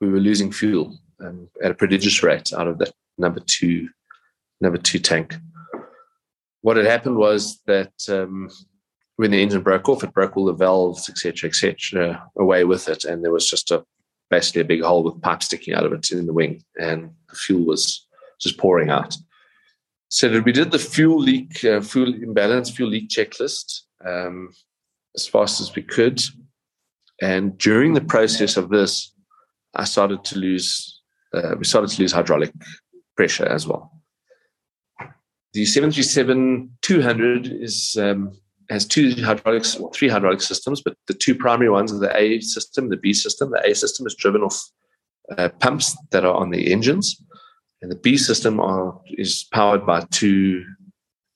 [0.01, 3.89] we were losing fuel um, at a prodigious rate out of that number two
[4.61, 5.35] number two tank.
[6.61, 8.51] What had happened was that um,
[9.19, 13.05] when the engine broke off, it broke all the valves, etc., etc., away with it,
[13.05, 13.85] and there was just a
[14.31, 17.35] basically a big hole with pipe sticking out of it in the wing, and the
[17.35, 18.07] fuel was
[18.41, 19.17] just pouring out.
[20.09, 24.51] So we did the fuel leak, uh, fuel imbalance, fuel leak checklist um,
[25.17, 26.23] as fast as we could,
[27.21, 29.13] and during the process of this,
[29.75, 31.03] I started to lose.
[31.35, 32.53] Uh, we started to lose hydraulic
[33.17, 33.91] pressure as well.
[35.55, 38.39] The 737-200 is um,
[38.71, 42.41] has two hydraulics, or three hydraulic systems, but the two primary ones are the A
[42.41, 43.51] system, the B system.
[43.51, 44.61] The A system is driven off
[45.37, 47.23] uh, pumps that are on the engines,
[47.81, 50.65] and the B system are, is powered by two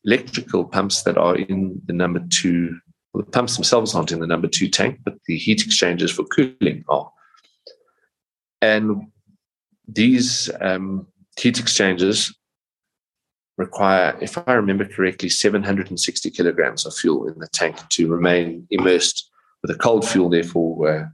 [0.04, 2.76] electrical pumps that are in the number two.
[3.12, 6.24] Well, the pumps themselves aren't in the number two tank, but the heat exchangers for
[6.24, 7.10] cooling are.
[8.60, 9.08] And
[9.86, 11.06] these um,
[11.38, 12.32] heat exchangers
[13.56, 19.30] require, if I remember correctly, 760 kilograms of fuel in the tank to remain immersed
[19.62, 21.10] with a cold fuel, therefore,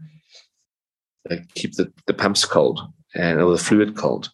[1.30, 2.80] uh, keep the, the pumps cold
[3.14, 4.30] and or the fluid cold.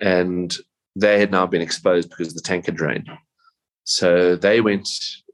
[0.00, 0.56] And
[0.96, 3.08] they had now been exposed because the tank had drained.
[3.84, 4.88] So they went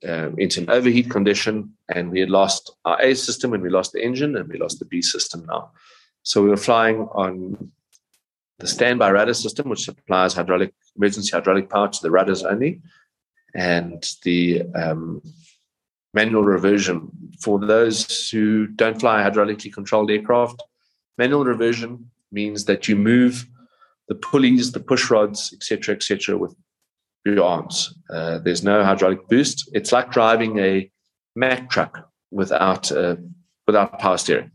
[0.07, 3.93] um, into an overheat condition, and we had lost our A system and we lost
[3.93, 5.71] the engine and we lost the B system now.
[6.23, 7.71] So we were flying on
[8.59, 12.81] the standby rudder system, which supplies hydraulic emergency hydraulic power to the rudders only,
[13.55, 15.23] and the um,
[16.15, 20.63] manual reversion for those who don't fly hydraulically controlled aircraft.
[21.19, 23.47] Manual reversion means that you move
[24.09, 26.55] the pulleys, the push rods, etc., etc., with
[27.25, 27.95] your arms.
[28.09, 29.69] Uh, there's no hydraulic boost.
[29.75, 30.91] It's like driving a
[31.35, 33.17] Mack truck without uh,
[33.67, 34.53] without power steering.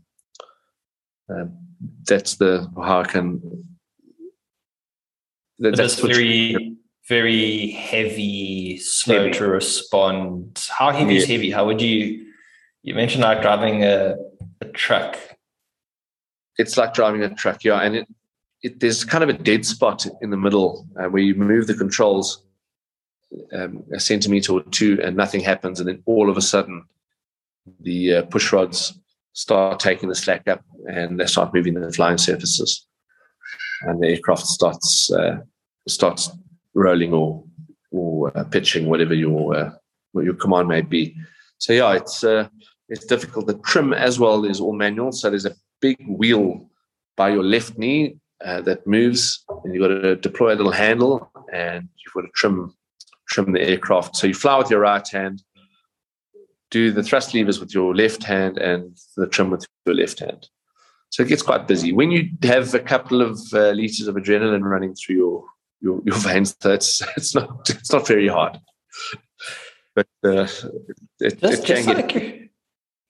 [1.28, 1.56] Um,
[2.04, 3.64] that's the how I can.
[5.62, 6.76] That, that's very
[7.08, 9.30] very heavy, slow heavy.
[9.38, 10.66] to respond.
[10.70, 11.20] How heavy yeah.
[11.20, 11.50] is heavy?
[11.50, 12.26] How would you?
[12.82, 14.16] You mentioned like driving a,
[14.60, 15.16] a truck.
[16.58, 18.08] It's like driving a truck, yeah, and it,
[18.62, 21.74] it there's kind of a dead spot in the middle uh, where you move the
[21.74, 22.42] controls
[23.52, 26.84] um, a centimeter or two, and nothing happens, and then all of a sudden,
[27.80, 28.98] the uh, push rods
[29.32, 32.84] start taking the slack up, and they start moving the flying surfaces,
[33.82, 35.38] and the aircraft starts uh,
[35.88, 36.30] starts
[36.74, 37.44] rolling or
[37.90, 39.70] or uh, pitching, whatever your uh,
[40.12, 41.14] what your command may be.
[41.58, 42.48] So yeah, it's uh,
[42.88, 43.46] it's difficult.
[43.46, 46.68] The trim as well is all manual, so there's a big wheel
[47.16, 51.30] by your left knee uh, that moves, and you've got to deploy a little handle,
[51.52, 52.74] and you've got to trim
[53.28, 54.16] trim the aircraft.
[54.16, 55.42] So you fly with your right hand,
[56.70, 60.48] do the thrust levers with your left hand, and the trim with your left hand.
[61.10, 61.92] So it gets quite busy.
[61.92, 65.44] When you have a couple of uh, liters of adrenaline running through your
[65.82, 68.58] your, your veins, that's it's not it's not very hard.
[69.94, 70.48] But uh,
[71.20, 72.50] it, just, it get.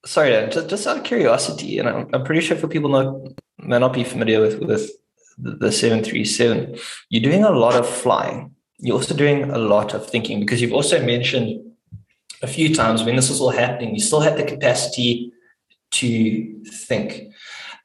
[0.04, 3.14] sorry, just, just out of curiosity, and I'm, I'm pretty sure for people not
[3.58, 4.90] may not be familiar with with
[5.38, 8.54] the 737, you're doing a lot of flying.
[8.78, 11.72] You're also doing a lot of thinking because you've also mentioned
[12.42, 15.32] a few times when this was all happening, you still had the capacity
[15.92, 17.32] to think.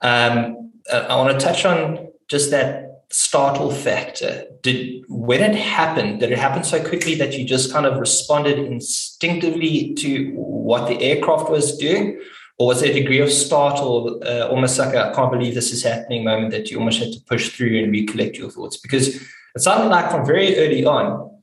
[0.02, 4.45] Um, I want to touch on just that startle factor.
[4.61, 8.59] Did when it happened, did it happen so quickly that you just kind of responded
[8.59, 12.19] instinctively to what the aircraft was doing?
[12.59, 15.71] Or was there a degree of startle, uh, almost like a I can't believe this
[15.71, 18.77] is happening moment that you almost had to push through and recollect your thoughts?
[18.77, 21.39] Because it sounded like from very early on,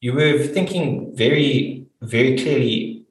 [0.00, 3.04] you were thinking very, very clearly.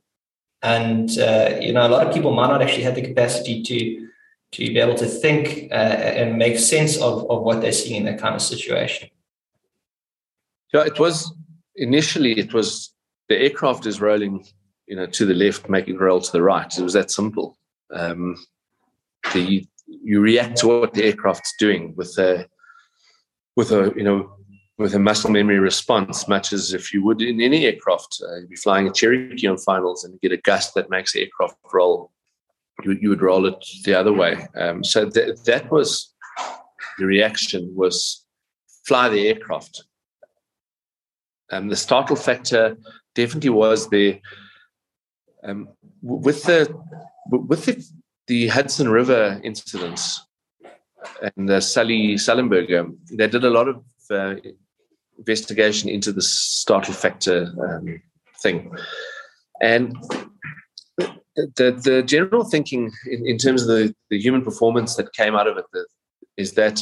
[0.61, 4.07] And, uh, you know, a lot of people might not actually have the capacity to
[4.51, 8.05] to be able to think uh, and make sense of, of what they're seeing in
[8.05, 9.09] that kind of situation.
[10.73, 11.33] Yeah, it was
[11.75, 12.93] initially, it was
[13.29, 14.45] the aircraft is rolling
[14.91, 16.77] you know, to the left, making roll to the right.
[16.77, 17.57] It was that simple.
[17.93, 18.35] Um,
[19.33, 22.45] the you react to what the aircraft's doing with a
[23.55, 24.35] with a you know
[24.77, 28.21] with a muscle memory response, much as if you would in any aircraft.
[28.21, 31.21] Uh, you'd be flying a Cherokee on finals and get a gust that makes the
[31.21, 32.10] aircraft roll.
[32.83, 34.47] You, you would roll it the other way.
[34.55, 36.13] Um, so th- that was
[36.97, 38.25] the reaction was
[38.85, 39.83] fly the aircraft.
[41.51, 42.77] Um, the startle factor
[43.13, 44.19] definitely was there
[45.43, 45.69] um,
[46.01, 46.73] with the
[47.29, 47.83] with the,
[48.27, 50.21] the Hudson River incidents
[51.21, 54.35] and the Sully Sullenberger, they did a lot of uh,
[55.17, 58.01] investigation into the startle factor um,
[58.41, 58.71] thing,
[59.61, 59.95] and
[61.35, 65.47] the the general thinking in, in terms of the, the human performance that came out
[65.47, 65.85] of it the,
[66.37, 66.81] is that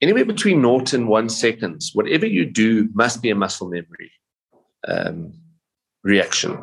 [0.00, 4.12] anywhere between naught and one seconds, whatever you do must be a muscle memory
[4.86, 5.32] um,
[6.02, 6.58] reaction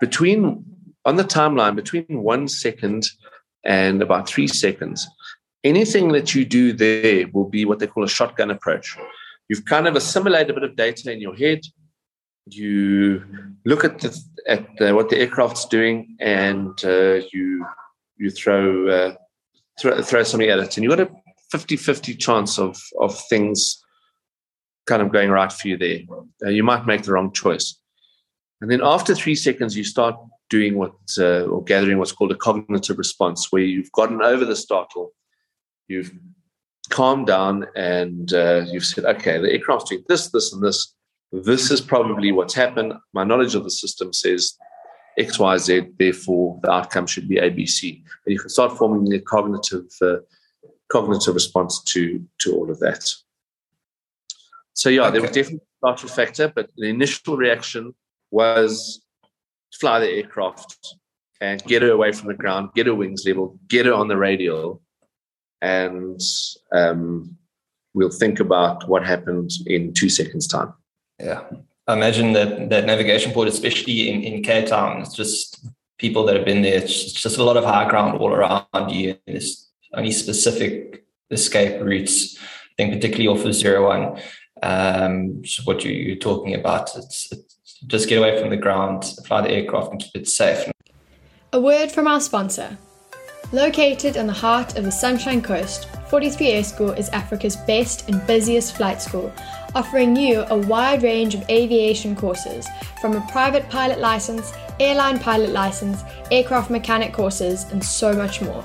[0.00, 0.64] between
[1.04, 3.06] on the timeline between one second
[3.64, 5.06] and about three seconds,
[5.62, 8.96] anything that you do there will be what they call a shotgun approach.
[9.48, 11.60] You've kind of assimilated a bit of data in your head.
[12.46, 13.24] You
[13.64, 17.66] look at the, at the, what the aircraft's doing, and uh, you
[18.16, 19.14] you throw, uh,
[19.80, 23.82] throw throw something at it, and you've got a 50-50 chance of of things
[24.86, 26.00] kind of going right for you there.
[26.44, 27.78] Uh, you might make the wrong choice.
[28.60, 30.16] And then after three seconds, you start
[30.50, 34.56] doing what uh, or gathering what's called a cognitive response, where you've gotten over the
[34.56, 35.12] startle,
[35.88, 36.12] you've
[36.90, 40.94] calmed down, and uh, you've said, "Okay, the aircraft's doing this, this, and this.
[41.32, 42.94] This is probably what's happened.
[43.12, 44.56] My knowledge of the system says
[45.16, 45.82] X, Y, Z.
[45.98, 48.02] Therefore, the outcome should be A, B, C.
[48.26, 50.16] And you can start forming a cognitive uh,
[50.90, 53.08] cognitive response to to all of that.
[54.74, 55.12] So yeah, okay.
[55.12, 57.94] there was definitely a startle factor, but the initial reaction
[58.30, 59.02] was
[59.72, 60.96] fly the aircraft
[61.40, 64.16] and get her away from the ground, get her wings level, get her on the
[64.16, 64.82] radial,
[65.62, 66.20] and
[66.72, 67.36] um,
[67.94, 70.72] we'll think about what happened in two seconds' time.
[71.20, 71.42] Yeah.
[71.86, 75.66] I imagine that that navigation port, especially in, in Cape Town, it's just
[75.98, 76.78] people that have been there.
[76.78, 79.16] It's just a lot of high ground all around you.
[79.26, 82.38] There's only specific escape routes.
[82.38, 84.20] I think particularly off of zero one,
[84.62, 86.96] um, what you, are talking about.
[86.96, 90.70] It's, it's just get away from the ground, fly the aircraft, and keep it safe.
[91.52, 92.78] A word from our sponsor.
[93.52, 98.24] Located in the heart of the Sunshine Coast, 43 Air School is Africa's best and
[98.26, 99.32] busiest flight school,
[99.74, 102.68] offering you a wide range of aviation courses,
[103.00, 108.64] from a private pilot license, airline pilot license, aircraft mechanic courses, and so much more.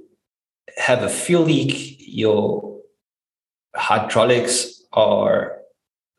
[0.77, 1.97] have a fuel leak.
[1.99, 2.79] Your
[3.75, 5.59] hydraulics are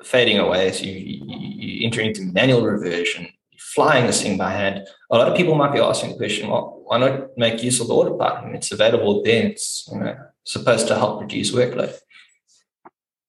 [0.05, 0.71] fading away.
[0.71, 3.27] So you, you, you enter into manual reversion,
[3.59, 4.87] flying this thing by hand.
[5.11, 7.89] A lot of people might be asking the question, well, why not make use of
[7.89, 8.39] the autopilot?
[8.39, 9.47] I mean, it's available there.
[9.47, 11.93] It's you know, supposed to help reduce workload.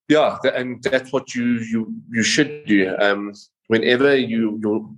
[0.10, 2.95] Yeah, and that's what you you you should do.
[2.97, 3.34] Um,
[3.68, 4.89] whenever you your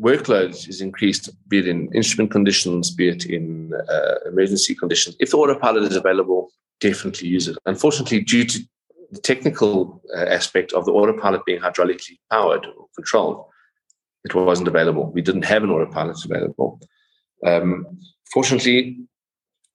[0.00, 5.30] workload is increased, be it in instrument conditions, be it in uh, emergency conditions, if
[5.30, 7.58] the autopilot is available, definitely use it.
[7.66, 8.58] Unfortunately, due to
[9.12, 13.44] the technical uh, aspect of the autopilot being hydraulically powered or controlled,
[14.24, 15.10] it wasn't available.
[15.12, 16.80] We didn't have an autopilot available.
[17.44, 17.86] Um,
[18.32, 18.98] fortunately,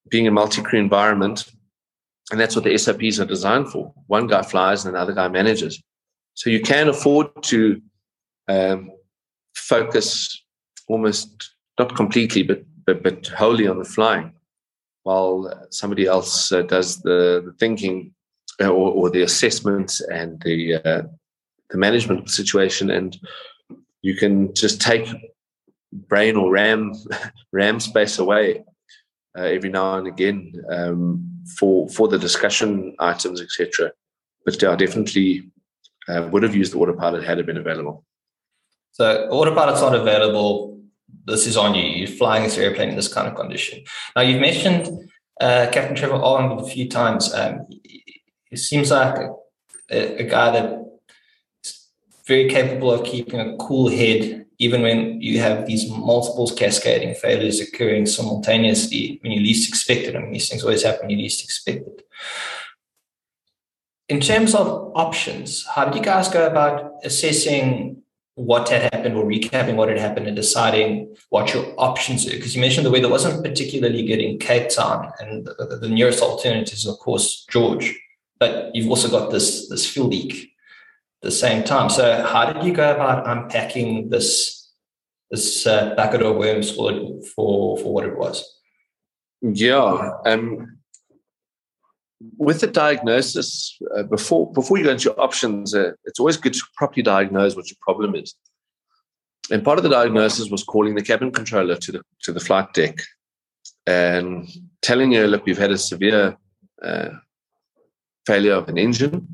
[0.09, 1.45] being a multi-crew environment,
[2.31, 3.93] and that's what the SOPs are designed for.
[4.07, 5.81] One guy flies and another guy manages.
[6.33, 7.81] So you can afford to
[8.47, 8.91] um,
[9.55, 10.43] focus
[10.87, 14.33] almost not completely, but, but but wholly on the flying,
[15.03, 18.13] while somebody else uh, does the, the thinking
[18.61, 21.01] uh, or, or, the assessment and the uh,
[21.69, 23.17] the management situation, and
[24.01, 25.07] you can just take
[25.91, 26.93] brain or RAM
[27.51, 28.63] RAM space away
[29.37, 33.91] uh, every now and again um, for for the discussion items, etc.
[34.45, 35.51] But I definitely
[36.07, 38.05] uh, would have used the autopilot had it been available.
[38.91, 40.79] So autopilot's not available.
[41.25, 41.83] This is on you.
[41.83, 43.83] You're flying this airplane in this kind of condition.
[44.15, 45.09] Now you've mentioned
[45.41, 47.33] uh, Captain Trevor Arnold a few times.
[47.33, 47.67] Um,
[48.49, 49.17] he seems like
[49.91, 51.89] a, a guy that's
[52.27, 57.59] very capable of keeping a cool head, even when you have these multiple cascading failures
[57.59, 60.15] occurring simultaneously when you least expect it.
[60.15, 62.01] I mean, these things always happen when you least expect it.
[64.07, 68.01] In terms of options, how did you guys go about assessing
[68.35, 72.31] what had happened or recapping what had happened and deciding what your options are?
[72.31, 76.21] Because you mentioned the weather wasn't particularly good in Cape Town, and the, the, nearest
[76.21, 77.95] alternative is, of course, George
[78.39, 80.51] but you've also got this this fuel leak
[81.25, 81.89] the same time.
[81.89, 84.61] So how did you go about unpacking this
[85.31, 86.91] this uh, bucket of worms for
[87.35, 88.45] for for what it was?
[89.41, 90.77] Yeah, um,
[92.37, 96.53] with the diagnosis uh, before before you go into your options, uh, it's always good
[96.53, 98.35] to properly diagnose what your problem is.
[99.51, 102.73] And part of the diagnosis was calling the cabin controller to the to the flight
[102.73, 102.99] deck
[103.87, 104.47] and
[104.81, 106.37] telling her, "Look, we've had a severe
[106.81, 107.09] uh,
[108.25, 109.27] failure of an engine.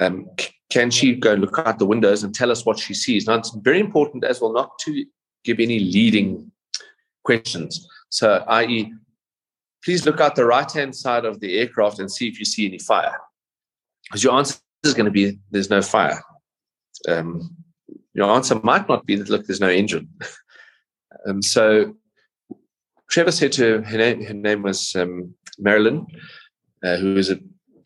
[0.00, 0.28] Um,
[0.74, 3.28] can she go look out the windows and tell us what she sees?
[3.28, 5.04] Now, it's very important as well not to
[5.44, 6.50] give any leading
[7.22, 7.88] questions.
[8.08, 8.92] So, i.e.,
[9.84, 12.66] please look out the right hand side of the aircraft and see if you see
[12.66, 13.16] any fire.
[14.02, 16.20] Because your answer is going to be there's no fire.
[17.08, 17.54] Um,
[18.12, 20.08] your answer might not be that, look, there's no engine.
[21.28, 21.94] um, so,
[23.10, 26.04] Trevor said to her, her name, her name was um, Marilyn,
[26.82, 27.38] uh, who is a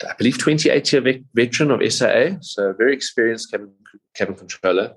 [0.06, 3.72] I believe, 28 year veteran of SAA, so very experienced cabin,
[4.14, 4.94] cabin controller.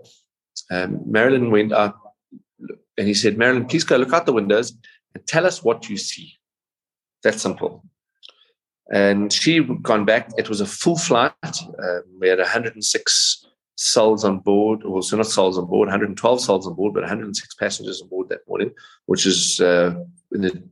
[0.70, 2.16] Um, Marilyn went up
[2.98, 4.74] and he said, Marilyn, please go look out the windows
[5.16, 6.38] and tell us what you see.
[7.24, 7.84] That simple.
[8.92, 10.32] And she gone back.
[10.38, 11.34] It was a full flight.
[11.44, 13.46] Um, we had 106
[13.76, 17.56] souls on board, or so not souls on board, 112 souls on board, but 106
[17.56, 18.72] passengers on board that morning,
[19.06, 19.96] which is uh,
[20.34, 20.64] in the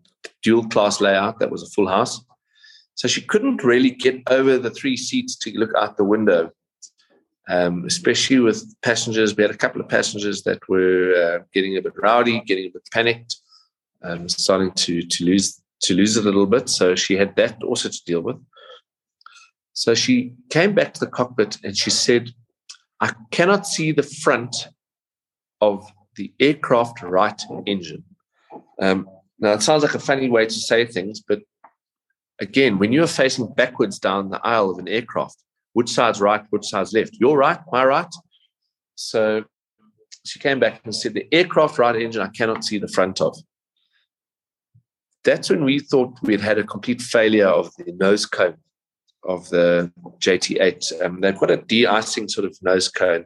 [0.44, 1.40] dual class layout.
[1.40, 2.22] That was a full house.
[3.00, 6.52] So she couldn't really get over the three seats to look out the window,
[7.48, 9.38] um, especially with passengers.
[9.38, 12.74] We had a couple of passengers that were uh, getting a bit rowdy, getting a
[12.74, 13.38] bit panicked,
[14.04, 16.68] um, starting to to lose to lose it a little bit.
[16.68, 18.36] So she had that also to deal with.
[19.72, 22.32] So she came back to the cockpit and she said,
[23.00, 24.68] "I cannot see the front
[25.62, 28.04] of the aircraft right engine."
[28.82, 29.08] Um,
[29.40, 31.40] now it sounds like a funny way to say things, but
[32.40, 35.38] again, when you're facing backwards down the aisle of an aircraft,
[35.74, 37.16] which side's right, which side's left?
[37.20, 38.14] Your right, my right.
[38.96, 39.46] So
[40.26, 43.38] she came back and said, The aircraft right engine, I cannot see the front of.
[45.24, 48.58] That's when we thought we had had a complete failure of the nose cone
[49.28, 51.06] of the JT8.
[51.06, 53.26] Um, they've got a de icing sort of nose cone.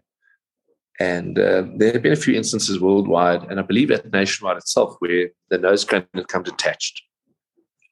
[0.99, 4.95] And uh, there have been a few instances worldwide, and I believe at Nationwide itself,
[4.99, 7.01] where the nose cone had come detached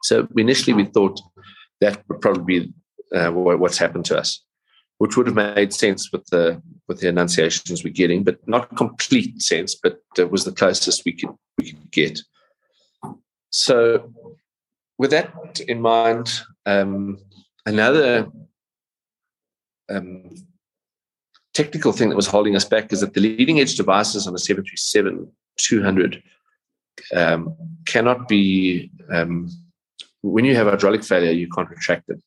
[0.04, 1.20] So initially we thought
[1.80, 2.74] that would probably be
[3.16, 4.44] uh, what's happened to us,
[5.00, 9.42] which would have made sense with the with the annunciations we're getting, but not complete
[9.42, 12.20] sense, but it was the closest we could we could get.
[13.50, 14.12] So,
[14.98, 17.18] with that in mind, um,
[17.66, 18.28] another
[19.90, 20.36] um,
[21.54, 24.40] technical thing that was holding us back is that the leading edge devices on the
[24.40, 26.24] 737 200
[27.14, 29.50] um, cannot be um,
[30.22, 32.22] when you have hydraulic failure, you can't retract them.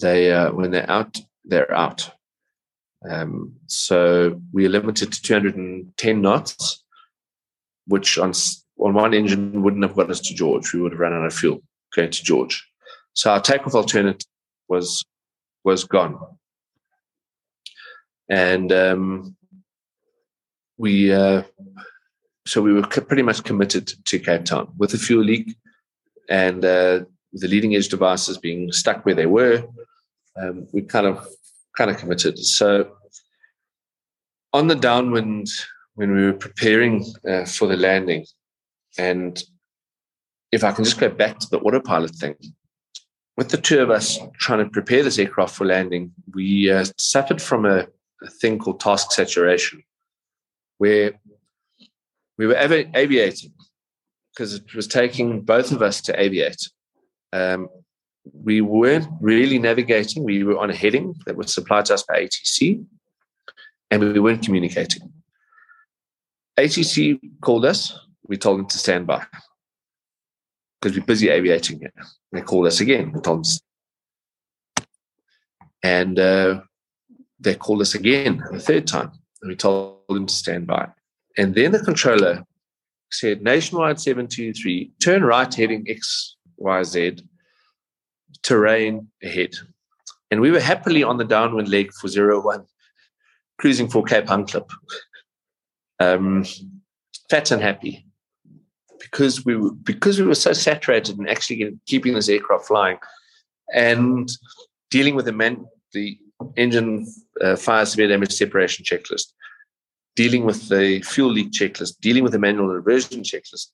[0.00, 2.10] They uh, when they're out, they're out.
[3.08, 6.84] Um, so we are limited to 210 knots,
[7.86, 8.32] which on
[8.80, 10.72] on one engine wouldn't have got us to George.
[10.72, 11.62] We would have run out of fuel
[11.94, 12.66] going to George.
[13.14, 14.26] So our takeoff alternative
[14.68, 15.04] was
[15.64, 16.18] was gone,
[18.28, 19.36] and um,
[20.76, 21.42] we uh,
[22.46, 25.56] so we were pretty much committed to Cape Town with a fuel leak
[26.28, 27.00] and uh,
[27.32, 29.64] the leading edge devices being stuck where they were.
[30.40, 31.26] Um, we kind of
[31.76, 32.38] kind of committed.
[32.38, 32.92] So
[34.52, 35.48] on the downwind,
[35.94, 38.26] when we were preparing uh, for the landing,
[38.96, 39.42] and
[40.52, 42.36] if I can just go back to the autopilot thing,
[43.36, 47.40] with the two of us trying to prepare this aircraft for landing, we uh, suffered
[47.40, 47.86] from a,
[48.22, 49.82] a, thing called task saturation,
[50.78, 51.12] where
[52.36, 53.52] we were avi- aviating
[54.38, 56.70] because it was taking both of us to aviate.
[57.32, 57.68] Um,
[58.44, 60.22] we weren't really navigating.
[60.22, 62.84] We were on a heading that was supplied to us by ATC,
[63.90, 65.12] and we weren't communicating.
[66.56, 67.98] ATC called us.
[68.28, 69.26] We told them to stand by
[70.80, 71.92] because we're busy aviating here.
[72.30, 73.10] They called us again.
[73.12, 74.86] We told them,
[75.82, 76.60] and uh,
[77.40, 79.10] they called us again the third time,
[79.42, 80.90] and we told them to stand by.
[81.36, 82.44] And then the controller
[83.10, 87.22] said, Nationwide 723, turn right heading XYZ,
[88.42, 89.54] terrain ahead.
[90.30, 92.64] And we were happily on the downwind leg for 01,
[93.58, 94.70] cruising for Cape Hangklip.
[96.00, 96.44] Um,
[97.28, 98.06] fat and happy
[99.00, 102.98] because we were, because we were so saturated in actually keeping this aircraft flying
[103.74, 104.28] and
[104.90, 106.18] dealing with the man, the
[106.56, 107.06] engine
[107.40, 109.32] uh, fire severe damage separation checklist
[110.18, 113.68] dealing with the fuel leak checklist, dealing with the manual reversion checklist,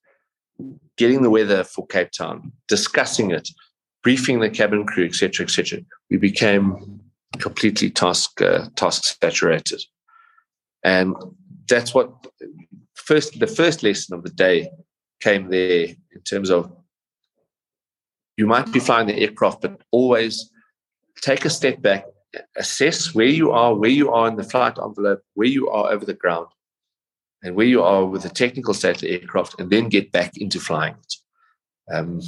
[0.98, 3.48] getting the weather for Cape Town, discussing it,
[4.02, 5.80] briefing the cabin crew, etc., etc.
[6.10, 7.00] We became
[7.38, 9.82] completely task uh, task saturated,
[10.82, 11.16] and
[11.66, 12.10] that's what
[12.92, 14.68] first the first lesson of the day
[15.22, 16.70] came there in terms of
[18.36, 20.50] you might be flying the aircraft, but always
[21.22, 22.04] take a step back
[22.56, 26.04] assess where you are, where you are in the flight envelope, where you are over
[26.04, 26.48] the ground,
[27.42, 30.36] and where you are with the technical state of the aircraft, and then get back
[30.36, 31.14] into flying it.
[31.94, 32.20] Um,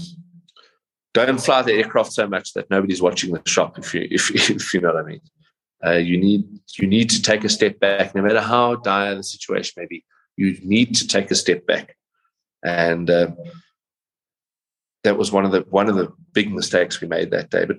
[1.14, 3.78] don't fly the aircraft so much that nobody's watching the shop.
[3.78, 5.20] If you if, if you know what I mean,
[5.84, 6.44] uh, you need
[6.78, 10.04] you need to take a step back, no matter how dire the situation may be.
[10.36, 11.96] You need to take a step back,
[12.62, 13.28] and uh,
[15.06, 17.64] that was one of the one of the big mistakes we made that day.
[17.64, 17.78] But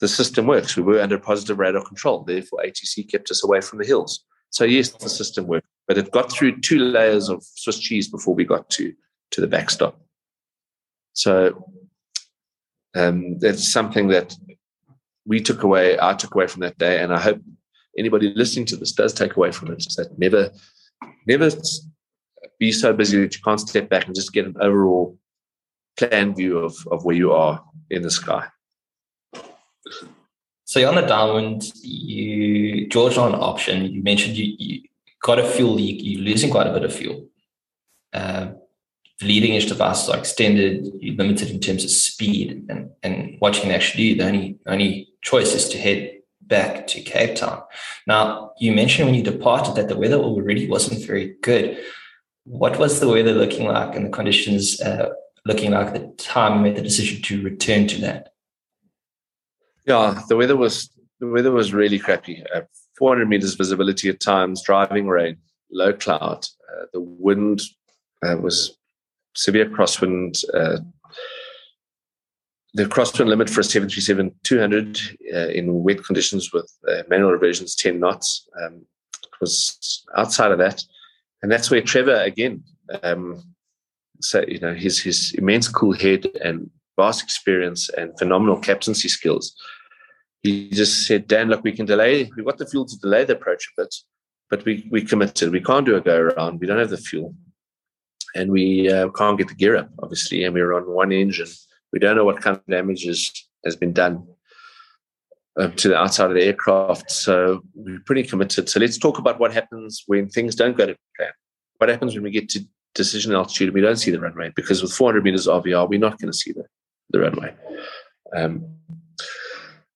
[0.00, 0.76] the system works.
[0.76, 2.22] We were under positive radar control.
[2.22, 4.24] Therefore, ATC kept us away from the hills.
[4.50, 8.36] So yes, the system worked, but it got through two layers of Swiss cheese before
[8.36, 8.92] we got to
[9.32, 10.00] to the backstop.
[11.12, 11.72] So
[12.96, 14.36] um, that's something that
[15.26, 15.98] we took away.
[16.00, 17.40] I took away from that day, and I hope
[17.98, 19.86] anybody listening to this does take away from it.
[19.86, 20.50] Is that never,
[21.26, 21.50] never
[22.60, 25.18] be so busy that you can't step back and just get an overall
[25.96, 28.46] plan view of, of where you are in the sky.
[30.64, 34.82] So you're on the downwind, you George on option, you mentioned you, you
[35.20, 37.26] got a fuel leak, you're losing quite a bit of fuel.
[38.12, 38.52] Uh,
[39.20, 43.62] leading edge devices are extended, you're limited in terms of speed, and, and what you
[43.62, 47.62] can actually do, the only only choice is to head back to Cape Town.
[48.06, 51.78] Now, you mentioned when you departed that the weather already wasn't very good.
[52.44, 55.10] What was the weather looking like and the conditions uh,
[55.46, 58.32] looking like the time you made the decision to return to that?
[59.86, 62.42] Yeah, the weather was the weather was really crappy.
[62.54, 62.62] Uh,
[62.98, 65.36] 400 meters visibility at times, driving rain,
[65.70, 66.46] low cloud.
[66.70, 67.62] Uh, the wind
[68.24, 68.76] uh, was
[69.34, 70.44] severe crosswind.
[70.54, 70.78] Uh,
[72.74, 75.00] the crosswind limit for a 737 200
[75.34, 78.82] uh, in wet conditions with uh, manual reversions 10 knots um,
[79.40, 80.82] was outside of that.
[81.42, 82.62] And that's where Trevor, again,
[83.02, 83.42] um,
[84.20, 89.54] so you know his his immense cool head and vast experience and phenomenal captaincy skills.
[90.42, 92.30] He just said, Dan, look, we can delay.
[92.34, 93.94] We've got the fuel to delay the approach a bit,
[94.48, 95.52] but we we committed.
[95.52, 96.60] We can't do a go around.
[96.60, 97.34] We don't have the fuel,
[98.34, 100.44] and we uh, can't get the gear up, obviously.
[100.44, 101.52] And we are on one engine
[101.92, 103.04] We don't know what kind of damage
[103.64, 104.26] has been done
[105.58, 107.10] um, to the outside of the aircraft.
[107.10, 108.68] So we're pretty committed.
[108.68, 111.32] So let's talk about what happens when things don't go to plan.
[111.78, 112.60] What happens when we get to
[112.94, 114.52] decision altitude we don't see the runway?
[114.54, 116.64] Because with 400 meters of RVR, we're not going to see the,
[117.10, 117.54] the runway.
[118.36, 118.64] Um,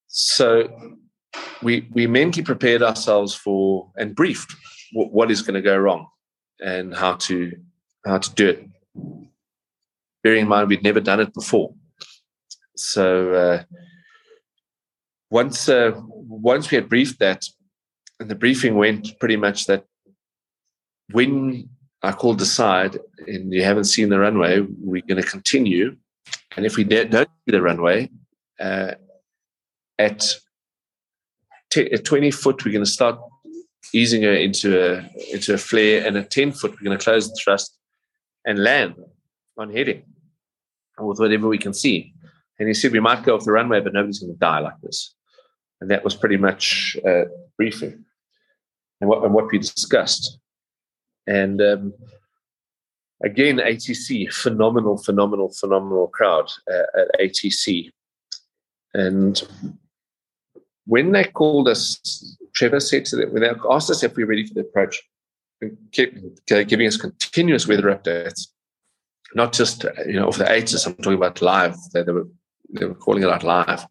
[0.06, 0.96] so
[1.62, 4.54] we we mentally prepared ourselves for and briefed
[4.92, 6.06] what is going to go wrong
[6.60, 7.52] and how to
[8.06, 8.68] how to do it.
[10.22, 11.74] Bearing in mind we'd never done it before,
[12.76, 13.62] so uh,
[15.30, 17.44] once uh, once we had briefed that,
[18.20, 19.84] and the briefing went pretty much that
[21.10, 21.68] when
[22.04, 25.96] I called aside and you haven't seen the runway, we're going to continue,
[26.56, 28.10] and if we don't see the runway
[28.60, 28.92] uh,
[29.98, 30.24] at
[31.70, 33.18] t- at 20 foot, we're going to start
[33.92, 37.28] easing her into a into a flare, and at 10 foot, we're going to close
[37.28, 37.76] the thrust
[38.44, 38.94] and land
[39.56, 40.02] on heading
[40.98, 42.12] with whatever we can see.
[42.58, 44.80] And he said we might go off the runway, but nobody's going to die like
[44.82, 45.14] this.
[45.80, 47.24] And that was pretty much uh,
[47.56, 48.04] briefing
[49.00, 50.38] and what, and what we discussed.
[51.26, 51.94] And um,
[53.22, 57.90] again, ATC, phenomenal, phenomenal, phenomenal crowd uh, at ATC.
[58.92, 59.42] And
[60.86, 64.30] when they called us, Trevor said to them, when they asked us if we we're
[64.30, 65.02] ready for the approach,
[65.60, 68.48] and kept giving us continuous weather updates,
[69.34, 71.76] not just you know off the ATIS, I'm talking about live.
[71.92, 72.28] They, they were
[72.72, 73.86] they were calling it out live.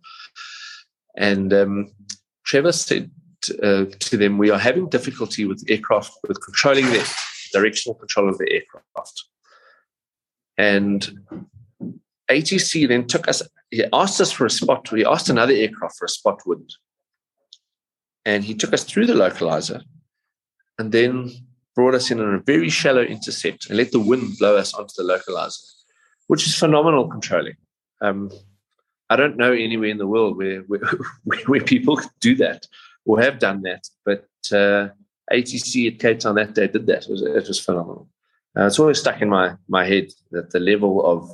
[1.17, 1.91] And um,
[2.45, 3.11] Trevor said
[3.61, 7.03] uh, to them, "We are having difficulty with aircraft with controlling the
[7.51, 9.25] directional control of the aircraft."
[10.57, 11.19] And
[12.29, 13.41] ATC then took us.
[13.71, 14.91] He asked us for a spot.
[14.91, 16.73] We asked another aircraft for a spot wind,
[18.25, 19.83] and he took us through the localizer,
[20.79, 21.31] and then
[21.75, 24.93] brought us in on a very shallow intercept and let the wind blow us onto
[24.95, 25.63] the localizer,
[26.27, 27.55] which is phenomenal controlling.
[28.01, 28.31] Um,
[29.09, 30.81] I don't know anywhere in the world where where,
[31.45, 32.65] where people do that
[33.06, 34.89] or have done that, but uh,
[35.32, 37.04] ATC at Cape Town that day did that.
[37.04, 38.08] It was, it was phenomenal.
[38.58, 41.30] Uh, it's always stuck in my my head that the level of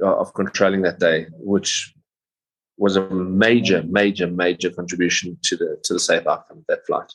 [0.00, 1.94] of controlling that day, which
[2.76, 7.12] was a major, major, major contribution to the to the safe outcome of that flight.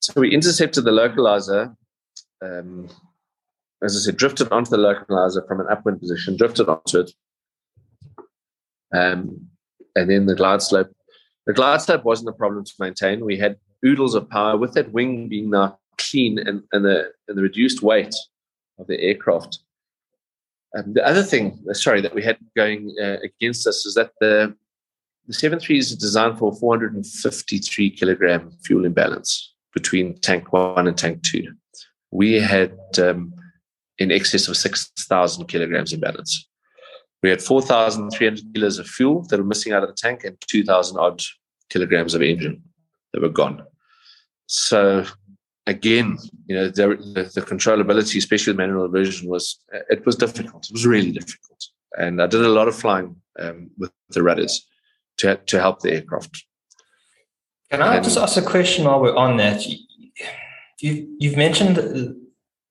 [0.00, 1.74] So we intercepted the localizer.
[2.42, 2.88] Um,
[3.82, 7.12] as I said, drifted onto the localizer from an upwind position, drifted onto it.
[8.92, 9.48] Um,
[9.94, 10.90] and then the glide slope.
[11.50, 13.24] The glide slope wasn't a problem to maintain.
[13.24, 17.36] We had oodles of power with that wing being now clean and, and, the, and
[17.36, 18.14] the reduced weight
[18.78, 19.58] of the aircraft.
[20.78, 24.12] Um, the other thing, uh, sorry, that we had going uh, against us is that
[24.20, 24.54] the
[25.26, 31.52] the 73 is designed for 453 kilogram fuel imbalance between tank one and tank two.
[32.12, 33.34] We had um,
[33.98, 36.48] in excess of 6,000 kilograms imbalance.
[37.24, 40.96] We had 4,300 kilos of fuel that were missing out of the tank and 2,000
[40.96, 41.20] odd
[41.70, 42.62] kilograms of engine
[43.12, 43.62] that were gone.
[44.46, 45.04] So
[45.66, 49.58] again, you know, the, the, the controllability, especially the manual version, was
[49.88, 50.66] it was difficult.
[50.66, 51.64] It was really difficult,
[51.96, 54.66] and I did a lot of flying um, with the rudders
[55.18, 56.44] to to help the aircraft.
[57.70, 59.64] Can I and, just ask a question while we're on that?
[60.80, 61.76] You, you've mentioned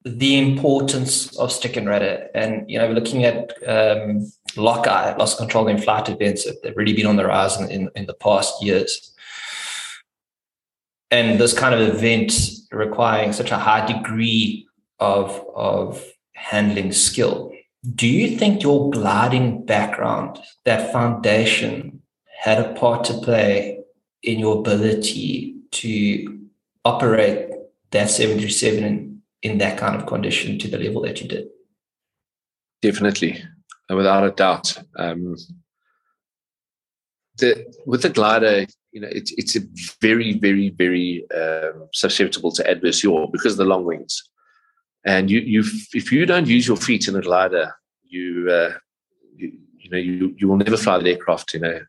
[0.04, 5.38] the importance of stick and rudder, and you know, we're looking at um, LOC-I, loss
[5.38, 8.14] control in flight events that have really been on the rise in, in, in the
[8.14, 9.14] past years.
[11.12, 12.34] And this kind of event
[12.72, 14.68] requiring such a high degree
[15.00, 17.52] of, of handling skill.
[17.96, 22.02] Do you think your gliding background, that foundation,
[22.42, 23.80] had a part to play
[24.24, 26.40] in your ability to
[26.86, 27.52] operate
[27.92, 31.48] that 737 in, in that kind of condition to the level that you did?
[32.82, 33.44] Definitely,
[33.90, 34.78] without a doubt.
[34.98, 35.36] Um,
[37.38, 39.62] the, with the glider, you know, it's it's a
[40.02, 44.24] very, very, very um, susceptible to adverse yaw because of the long wings.
[45.06, 45.64] And you, you,
[45.94, 47.74] if you don't use your feet in a glider,
[48.04, 48.74] you, uh,
[49.36, 51.82] you, you know, you, you will never fly the aircraft in a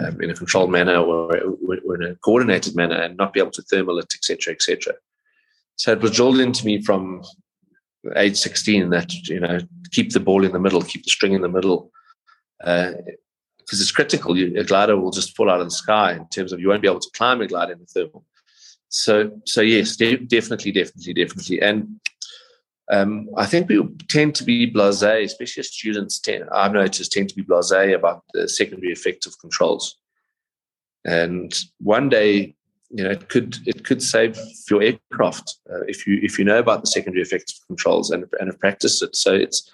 [0.00, 3.50] um, in a controlled manner or, or, in a coordinated manner and not be able
[3.52, 4.92] to thermal it, etc., etc.
[5.76, 7.22] So it was drilled into me from
[8.16, 9.58] age 16 that you know
[9.90, 11.90] keep the ball in the middle, keep the string in the middle.
[12.62, 12.92] Uh,
[13.68, 14.34] because it's critical.
[14.34, 16.80] You, a glider will just fall out of the sky in terms of you won't
[16.80, 18.24] be able to climb a glider in the thermal.
[18.88, 21.60] So, so yes, de- definitely, definitely, definitely.
[21.60, 22.00] And
[22.90, 26.18] um, I think we tend to be blasé, especially students.
[26.18, 29.98] Tend, I've noticed tend to be blasé about the secondary effects of controls.
[31.04, 32.56] And one day,
[32.90, 34.38] you know, it could it could save
[34.70, 38.48] your aircraft uh, if you if you know about the secondary effects controls and and
[38.48, 39.14] have practiced it.
[39.14, 39.70] So it's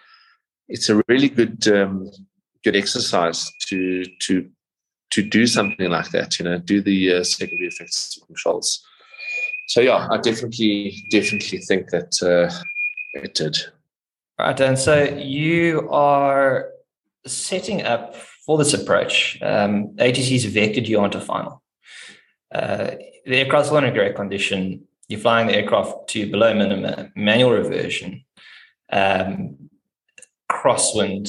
[0.68, 2.10] it's a really good um,
[2.64, 4.48] good exercise to to
[5.10, 6.38] to do something like that.
[6.38, 8.84] You know, do the uh, secondary effects controls.
[9.68, 12.52] So yeah, I definitely definitely think that uh,
[13.12, 13.58] it did.
[14.38, 16.70] Right, and so you are
[17.26, 19.38] setting up for this approach.
[19.40, 21.62] Um, ATC's vectored you onto final.
[22.54, 22.92] Uh,
[23.26, 24.86] the aircraft's still in a great condition.
[25.08, 28.24] You're flying the aircraft to below minimum manual reversion,
[28.92, 29.56] um,
[30.50, 31.28] crosswind,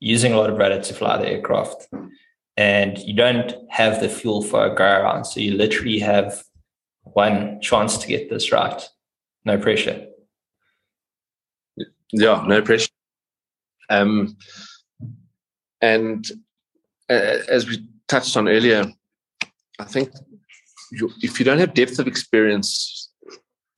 [0.00, 1.88] using a lot of rudder to fly the aircraft.
[2.56, 5.24] And you don't have the fuel for a go around.
[5.24, 6.42] So you literally have
[7.02, 8.82] one chance to get this right.
[9.44, 10.06] No pressure.
[12.12, 12.90] Yeah, no pressure.
[13.88, 14.36] Um,
[15.80, 16.30] and
[17.10, 18.84] uh, as we touched on earlier,
[19.78, 20.10] I think
[20.92, 23.10] you, if you don't have depth of experience,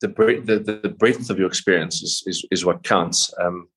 [0.01, 3.33] the, the, the breadth of your experience is, is, is what counts.
[3.41, 3.69] Um,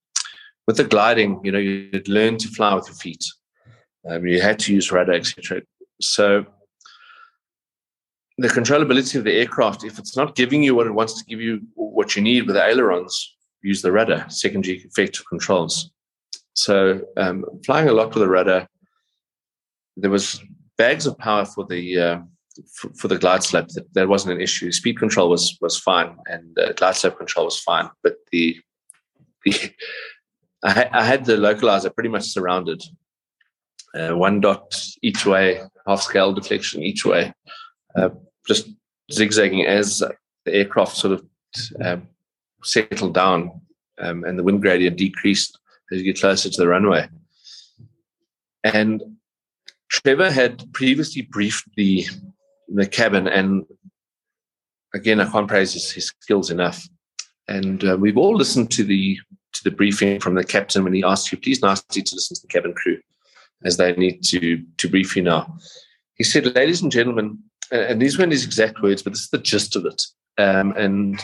[0.66, 3.24] with the gliding, you know, you learn to fly with your feet.
[4.10, 5.62] Um, you had to use rudder, etc.
[6.02, 6.46] So
[8.38, 11.40] the controllability of the aircraft, if it's not giving you what it wants to give
[11.40, 15.92] you, what you need with the ailerons, use the rudder, secondary effective controls.
[16.54, 18.68] So um, flying a lot with the rudder,
[19.96, 20.42] there was
[20.78, 22.20] bags of power for the uh,
[22.74, 23.68] for, for, the glide slope.
[23.70, 24.72] That, that wasn't an issue.
[24.72, 27.90] Speed control was was fine, and uh, glide slope control was fine.
[28.04, 28.58] But the
[29.46, 29.54] the
[30.64, 32.84] I, ha- I had the localizer pretty much surrounded,
[33.96, 37.34] uh, one dot each way, half scale deflection each way,
[37.96, 38.10] uh,
[38.48, 38.70] just
[39.12, 41.26] zigzagging as the aircraft sort of
[41.84, 42.08] um,
[42.64, 43.62] settled down
[44.00, 45.60] um, and the wind gradient decreased
[45.92, 47.08] as you get closer to the runway.
[48.64, 49.18] And
[49.90, 52.06] Trevor had previously briefed the
[52.68, 53.66] the cabin, and
[54.94, 56.88] again, I can't praise his, his skills enough.
[57.48, 59.18] And uh, we've all listened to the
[59.54, 62.42] to the briefing from the captain when he asked you, please nicely to listen to
[62.42, 62.98] the cabin crew
[63.64, 65.58] as they need to to brief you now.
[66.16, 67.40] He said, ladies and gentlemen,
[67.72, 70.04] and these weren't his exact words, but this is the gist of it.
[70.38, 71.24] Um, and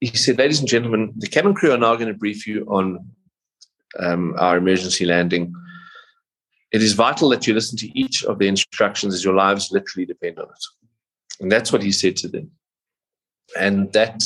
[0.00, 3.06] he said, ladies and gentlemen, the cabin crew are now going to brief you on
[3.98, 5.52] um, our emergency landing.
[6.72, 10.06] It is vital that you listen to each of the instructions as your lives literally
[10.06, 11.40] depend on it.
[11.40, 12.50] And that's what he said to them.
[13.58, 14.22] And that,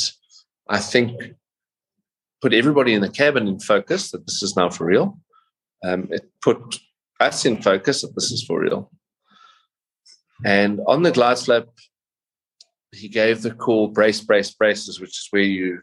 [0.68, 1.34] I think,
[2.40, 5.18] put everybody in the cabin in focus that this is now for real.
[5.84, 6.78] Um, it put
[7.20, 8.90] us in focus that this is for real.
[10.44, 11.70] And on the glide slope,
[12.92, 15.80] he gave the call brace, brace, braces, which is where you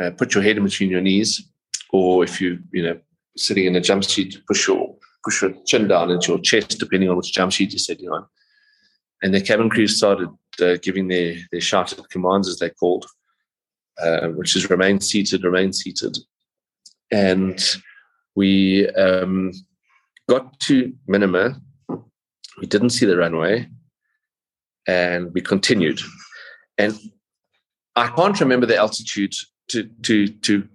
[0.00, 1.50] uh, put your head in between your knees,
[1.90, 2.98] or if you, you know,
[3.36, 4.95] sitting in a jump seat, push your
[5.26, 8.24] push your chin down into your chest, depending on which jump seat you're sitting on.
[9.22, 10.28] And the cabin crew started
[10.60, 13.06] uh, giving their their shouted commands, as they called,
[14.00, 16.16] uh, which is remain seated, remain seated.
[17.10, 17.58] And
[18.36, 19.52] we um,
[20.28, 21.60] got to Minima.
[22.60, 23.68] We didn't see the runway,
[24.86, 26.00] and we continued.
[26.78, 26.94] And
[27.96, 29.34] I can't remember the altitude
[29.70, 30.68] to to to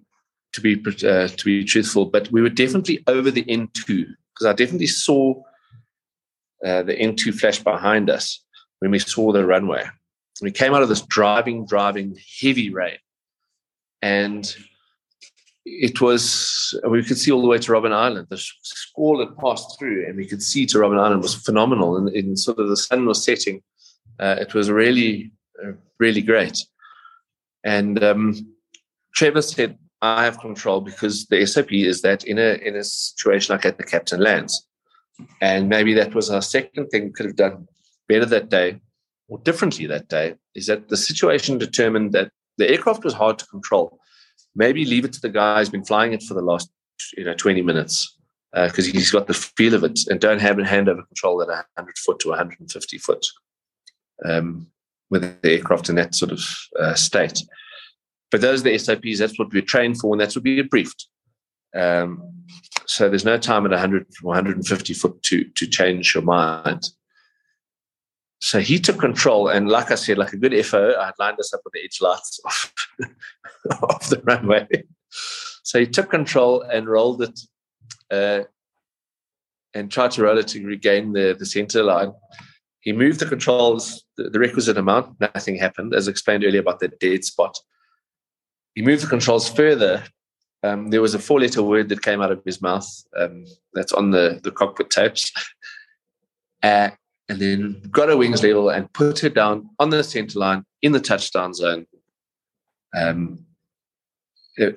[0.54, 0.74] to be
[1.08, 4.08] uh, to be truthful, but we were definitely over the N2
[4.42, 5.36] because I definitely saw
[6.66, 8.44] uh, the N2 flash behind us
[8.80, 9.86] when we saw the runway.
[10.42, 12.98] We came out of this driving, driving heavy rain,
[14.02, 14.52] and
[15.66, 18.28] it was we could see all the way to Robben Island.
[18.32, 21.98] The squall had passed through, and we could see to Robben Island was phenomenal.
[21.98, 23.62] And, and sort of the sun was setting.
[24.20, 25.32] Uh, it was really,
[25.64, 26.58] uh, really great.
[27.64, 28.56] And um,
[29.14, 33.54] Trevor said, "I have control because the SOP is that in a in a situation
[33.54, 34.68] like that, the captain lands,
[35.41, 37.68] and maybe that was our second thing we could have done
[38.08, 38.80] better that day
[39.28, 40.36] or differently that day.
[40.56, 43.99] Is that the situation determined that the aircraft was hard to control.
[44.56, 46.70] Maybe leave it to the guy who's been flying it for the last
[47.18, 48.18] you know 20 minutes
[48.54, 51.47] because uh, he's got the feel of it and don't have a handover control at
[51.47, 53.26] 100 foot to 150 foot
[54.26, 54.68] um,
[55.10, 56.43] with the aircraft in that sort of
[56.80, 57.41] uh, state.
[58.32, 59.19] But those are the SOPs.
[59.19, 61.07] That's what we're trained for, and that's what we're briefed.
[61.75, 62.45] Um,
[62.86, 66.89] so there's no time at 100 150 foot to to change your mind.
[68.39, 71.39] So he took control, and like I said, like a good FO, I had lined
[71.39, 72.73] us up with the edge lights of,
[73.84, 74.67] of the runway.
[75.63, 77.39] So he took control and rolled it,
[78.09, 78.45] uh,
[79.75, 82.13] and tried to roll it to regain the the center line.
[82.79, 85.19] He moved the controls the requisite amount.
[85.19, 87.57] Nothing happened, as explained earlier about the dead spot.
[88.76, 90.03] He moved the controls further.
[90.63, 92.88] Um, there was a four-letter word that came out of his mouth.
[93.17, 95.32] Um, that's on the the cockpit tapes.
[96.63, 96.91] Uh,
[97.28, 100.91] and then got her wings level and put her down on the center line in
[100.91, 101.88] the touchdown zone.
[102.95, 103.45] Um,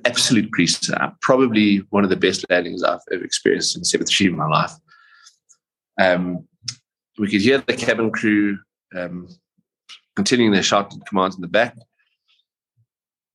[0.05, 0.91] absolute crease.
[0.91, 4.73] Uh, probably one of the best landings I've ever experienced in 73 in my life.
[6.01, 6.47] Um,
[7.19, 8.59] we could hear the cabin crew
[8.97, 9.29] um,
[10.17, 11.77] continuing their shouted commands in the back.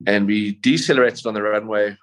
[0.08, 1.98] And we decelerated on the runway.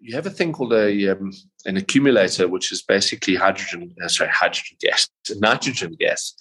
[0.00, 1.32] You have a thing called a um,
[1.64, 5.08] an accumulator, which is basically hydrogen, uh, sorry, hydrogen gas,
[5.38, 6.34] nitrogen gas.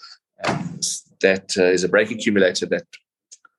[0.46, 0.80] Um,
[1.22, 2.86] that uh, is a brake accumulator that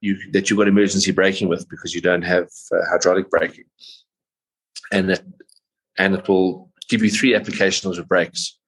[0.01, 3.64] you that you've got emergency braking with because you don't have uh, hydraulic braking,
[4.93, 5.22] and it
[5.99, 8.59] and it will give you three applications of brakes.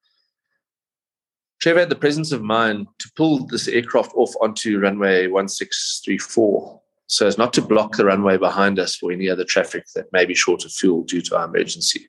[1.61, 7.26] Trevor had the presence of mind to pull this aircraft off onto runway 1634 so
[7.26, 10.34] as not to block the runway behind us for any other traffic that may be
[10.34, 12.09] short of fuel due to our emergency.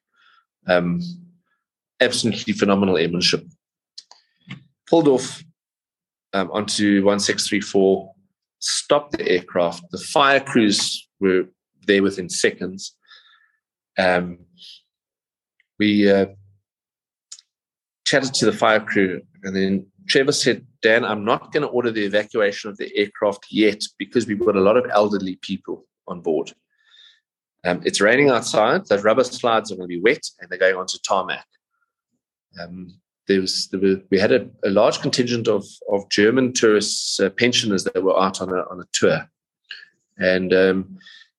[0.68, 1.02] Um,
[2.02, 3.46] absolutely phenomenal airmanship.
[4.90, 5.44] Pulled off
[6.34, 8.12] um, onto 1634,
[8.60, 9.84] stopped the aircraft.
[9.92, 11.46] The fire crews were
[11.86, 12.96] there within seconds.
[13.98, 14.40] Um,
[15.80, 16.28] we uh,
[18.06, 21.92] chatted to the fire crew, and then Trevor said, Dan, I'm not going to order
[21.92, 26.22] the evacuation of the aircraft yet because we've got a lot of elderly people on
[26.22, 26.54] board.
[27.66, 28.86] Um, it's raining outside.
[28.88, 31.46] Those rubber slides are going to be wet and they're going onto tarmac.
[32.62, 37.20] Um, there was, there were, we had a, a, large contingent of, of German tourists,
[37.20, 39.30] uh, pensioners that were out on a, on a tour.
[40.18, 40.98] And um,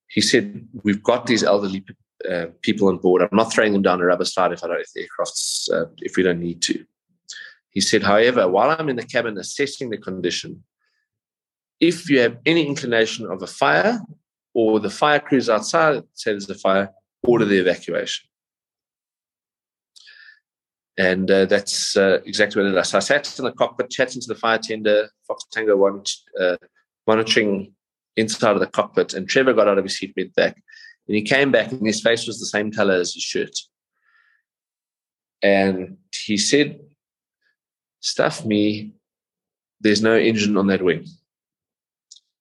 [0.08, 1.84] he said, We've got these elderly
[2.30, 3.22] uh, people on board.
[3.22, 5.86] I'm not throwing them down a rubber slide if I don't, if the aircraft's, uh,
[5.98, 6.84] if we don't need to.
[7.78, 10.64] He said, however, while I'm in the cabin assessing the condition,
[11.78, 14.00] if you have any inclination of a fire
[14.52, 16.90] or the fire crews outside say there's a fire,
[17.22, 18.26] order the evacuation.
[20.96, 22.88] And uh, that's uh, exactly what it is.
[22.88, 26.02] So I sat in the cockpit chatting to the fire tender, Fox Tango 1,
[26.40, 26.56] uh,
[27.06, 27.72] monitoring
[28.16, 29.14] inside of the cockpit.
[29.14, 30.60] And Trevor got out of his seat, went back.
[31.06, 33.56] And he came back, and his face was the same color as his shirt.
[35.40, 36.80] And he said,
[38.00, 38.92] Stuff me,
[39.80, 41.06] there's no engine on that wing.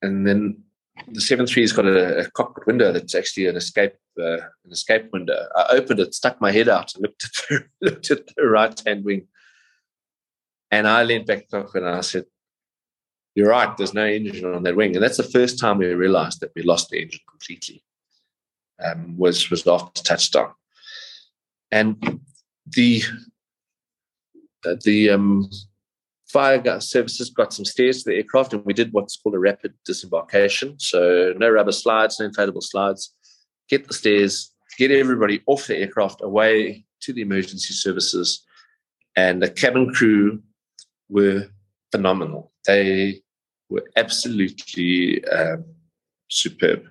[0.01, 0.63] And then
[1.07, 5.47] the 7.3's got a, a, cockpit window that's actually an escape uh, an escape window.
[5.55, 8.81] I opened it, stuck my head out, and looked at the, looked at the right
[8.85, 9.27] hand wing.
[10.71, 12.25] And I leaned back and I said,
[13.35, 14.95] You're right, there's no engine on that wing.
[14.95, 17.83] And that's the first time we realized that we lost the engine completely.
[18.83, 20.53] Um, was was after touchdown.
[21.71, 22.21] And
[22.65, 23.03] the
[24.83, 25.49] the um,
[26.27, 29.73] fire services got some stairs to the aircraft, and we did what's called a rapid
[29.85, 30.79] disembarkation.
[30.79, 33.13] So no rubber slides, no inflatable slides.
[33.69, 38.43] Get the stairs, get everybody off the aircraft away to the emergency services,
[39.15, 40.41] and the cabin crew
[41.09, 41.47] were
[41.91, 42.51] phenomenal.
[42.65, 43.21] They
[43.69, 45.65] were absolutely um,
[46.29, 46.83] superb.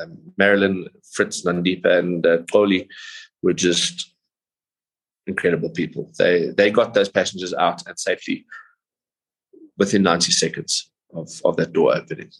[0.00, 2.38] Um, Marilyn, Fritz, Nandipa, and uh,
[3.42, 4.11] were just
[5.26, 6.10] incredible people.
[6.18, 8.44] They they got those passengers out and safely
[9.78, 12.30] within 90 seconds of, of that door opening.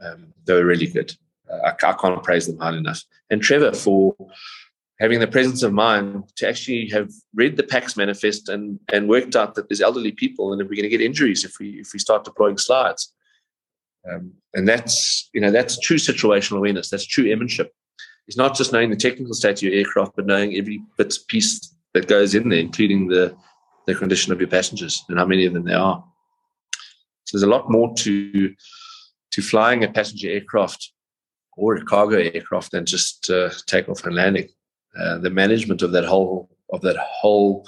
[0.00, 1.14] Um, they were really good.
[1.50, 3.02] Uh, I, I, can't praise them high enough.
[3.30, 4.14] And Trevor for
[5.00, 9.36] having the presence of mind to actually have read the PAX manifest and, and worked
[9.36, 11.92] out that there's elderly people and if we're going to get injuries if we if
[11.92, 13.12] we start deploying slides.
[14.10, 16.90] Um, and that's you know that's true situational awareness.
[16.90, 17.72] That's true airmanship.
[18.28, 21.75] It's not just knowing the technical state of your aircraft, but knowing every bit piece
[21.96, 23.34] that goes in there, including the
[23.86, 26.04] the condition of your passengers and how many of them there are.
[27.24, 28.54] So there's a lot more to
[29.32, 30.92] to flying a passenger aircraft
[31.56, 34.48] or a cargo aircraft than just uh, takeoff and landing.
[34.98, 37.66] Uh, the management of that whole of that whole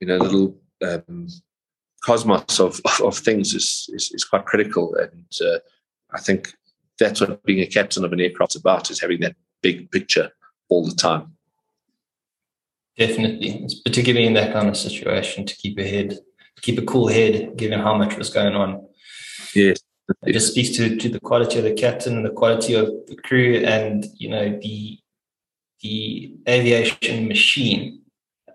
[0.00, 1.28] you know little um,
[2.02, 5.58] cosmos of, of things is, is, is quite critical, and uh,
[6.12, 6.54] I think
[6.98, 10.30] that's what being a captain of an aircraft is about: is having that big picture
[10.68, 11.35] all the time.
[12.98, 16.18] Definitely, it's particularly in that kind of situation to keep a head
[16.62, 18.86] keep a cool head given how much was going on.
[19.54, 19.78] Yes.
[20.24, 23.16] It just speaks to, to the quality of the captain and the quality of the
[23.16, 24.98] crew and you know the
[25.82, 28.02] the aviation machine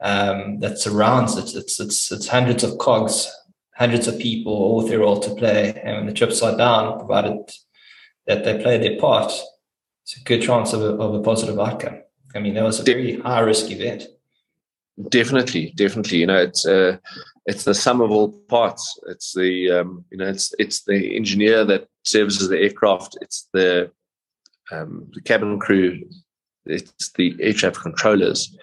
[0.02, 1.54] um, that surrounds it.
[1.56, 3.30] It's it's it's hundreds of cogs,
[3.76, 5.80] hundreds of people, all with their role to play.
[5.84, 7.52] And when the chips are down, provided
[8.28, 9.32] that they play their part,
[10.04, 12.02] it's a good chance of a, of a positive outcome.
[12.34, 14.08] I mean, that was a very high risk event.
[15.10, 16.20] Definitely, definitely.
[16.20, 16.98] You know, it's uh,
[17.46, 19.00] it's the sum of all parts.
[19.08, 23.18] It's the um, you know it's it's the engineer that services the aircraft.
[23.22, 23.92] It's the
[24.72, 26.02] um, the cabin crew.
[26.66, 28.56] It's the air traffic controllers,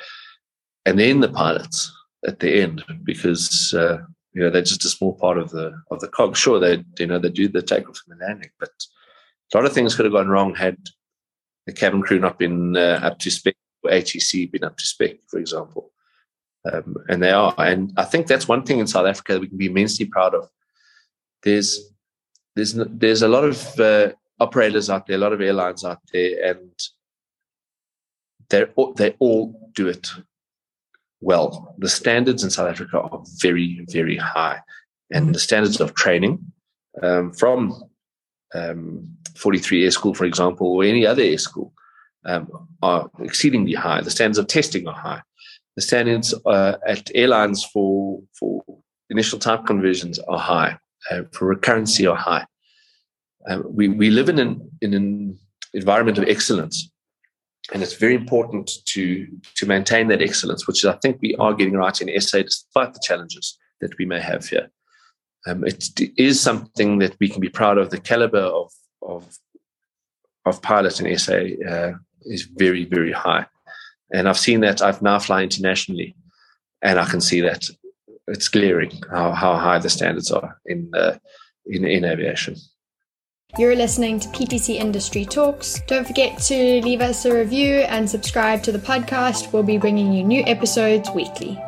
[0.86, 1.92] and then the pilots
[2.26, 3.98] at the end because uh,
[4.32, 6.36] you know they're just a small part of the of the cog.
[6.36, 8.70] Sure, they you know they do the takeoff and the landing, but
[9.52, 10.76] a lot of things could have gone wrong had
[11.66, 15.16] the cabin crew not been uh, up to spec, or ATC been up to spec,
[15.26, 15.90] for example.
[16.70, 17.54] Um, and they are.
[17.58, 20.34] And I think that's one thing in South Africa that we can be immensely proud
[20.34, 20.48] of.
[21.42, 21.80] There's
[22.56, 26.50] there's there's a lot of uh, operators out there, a lot of airlines out there,
[26.50, 26.70] and
[28.50, 30.08] they they all do it
[31.20, 31.74] well.
[31.78, 34.60] The standards in South Africa are very very high,
[35.12, 36.52] and the standards of training
[37.02, 37.82] um, from
[38.54, 41.72] um, 43 Air School, for example, or any other air school,
[42.24, 42.50] um,
[42.82, 44.00] are exceedingly high.
[44.00, 45.22] The standards of testing are high.
[45.78, 48.64] The standards uh, at airlines for for
[49.10, 50.76] initial type conversions are high.
[51.08, 52.44] Uh, for recurrency are high.
[53.48, 55.38] Um, we we live in an in an
[55.74, 56.90] environment of excellence,
[57.72, 61.74] and it's very important to to maintain that excellence, which I think we are getting
[61.74, 64.72] right in SA, despite the challenges that we may have here.
[65.46, 67.90] Um, it is something that we can be proud of.
[67.90, 69.38] The caliber of of
[70.44, 71.38] of pilots in SA
[71.72, 73.46] uh, is very very high.
[74.12, 74.82] And I've seen that.
[74.82, 76.16] I've now fly internationally,
[76.82, 77.68] and I can see that
[78.26, 81.18] it's glaring how, how high the standards are in, uh,
[81.66, 82.56] in in aviation.
[83.56, 85.80] You're listening to PTC Industry Talks.
[85.86, 89.52] Don't forget to leave us a review and subscribe to the podcast.
[89.52, 91.58] We'll be bringing you new episodes weekly.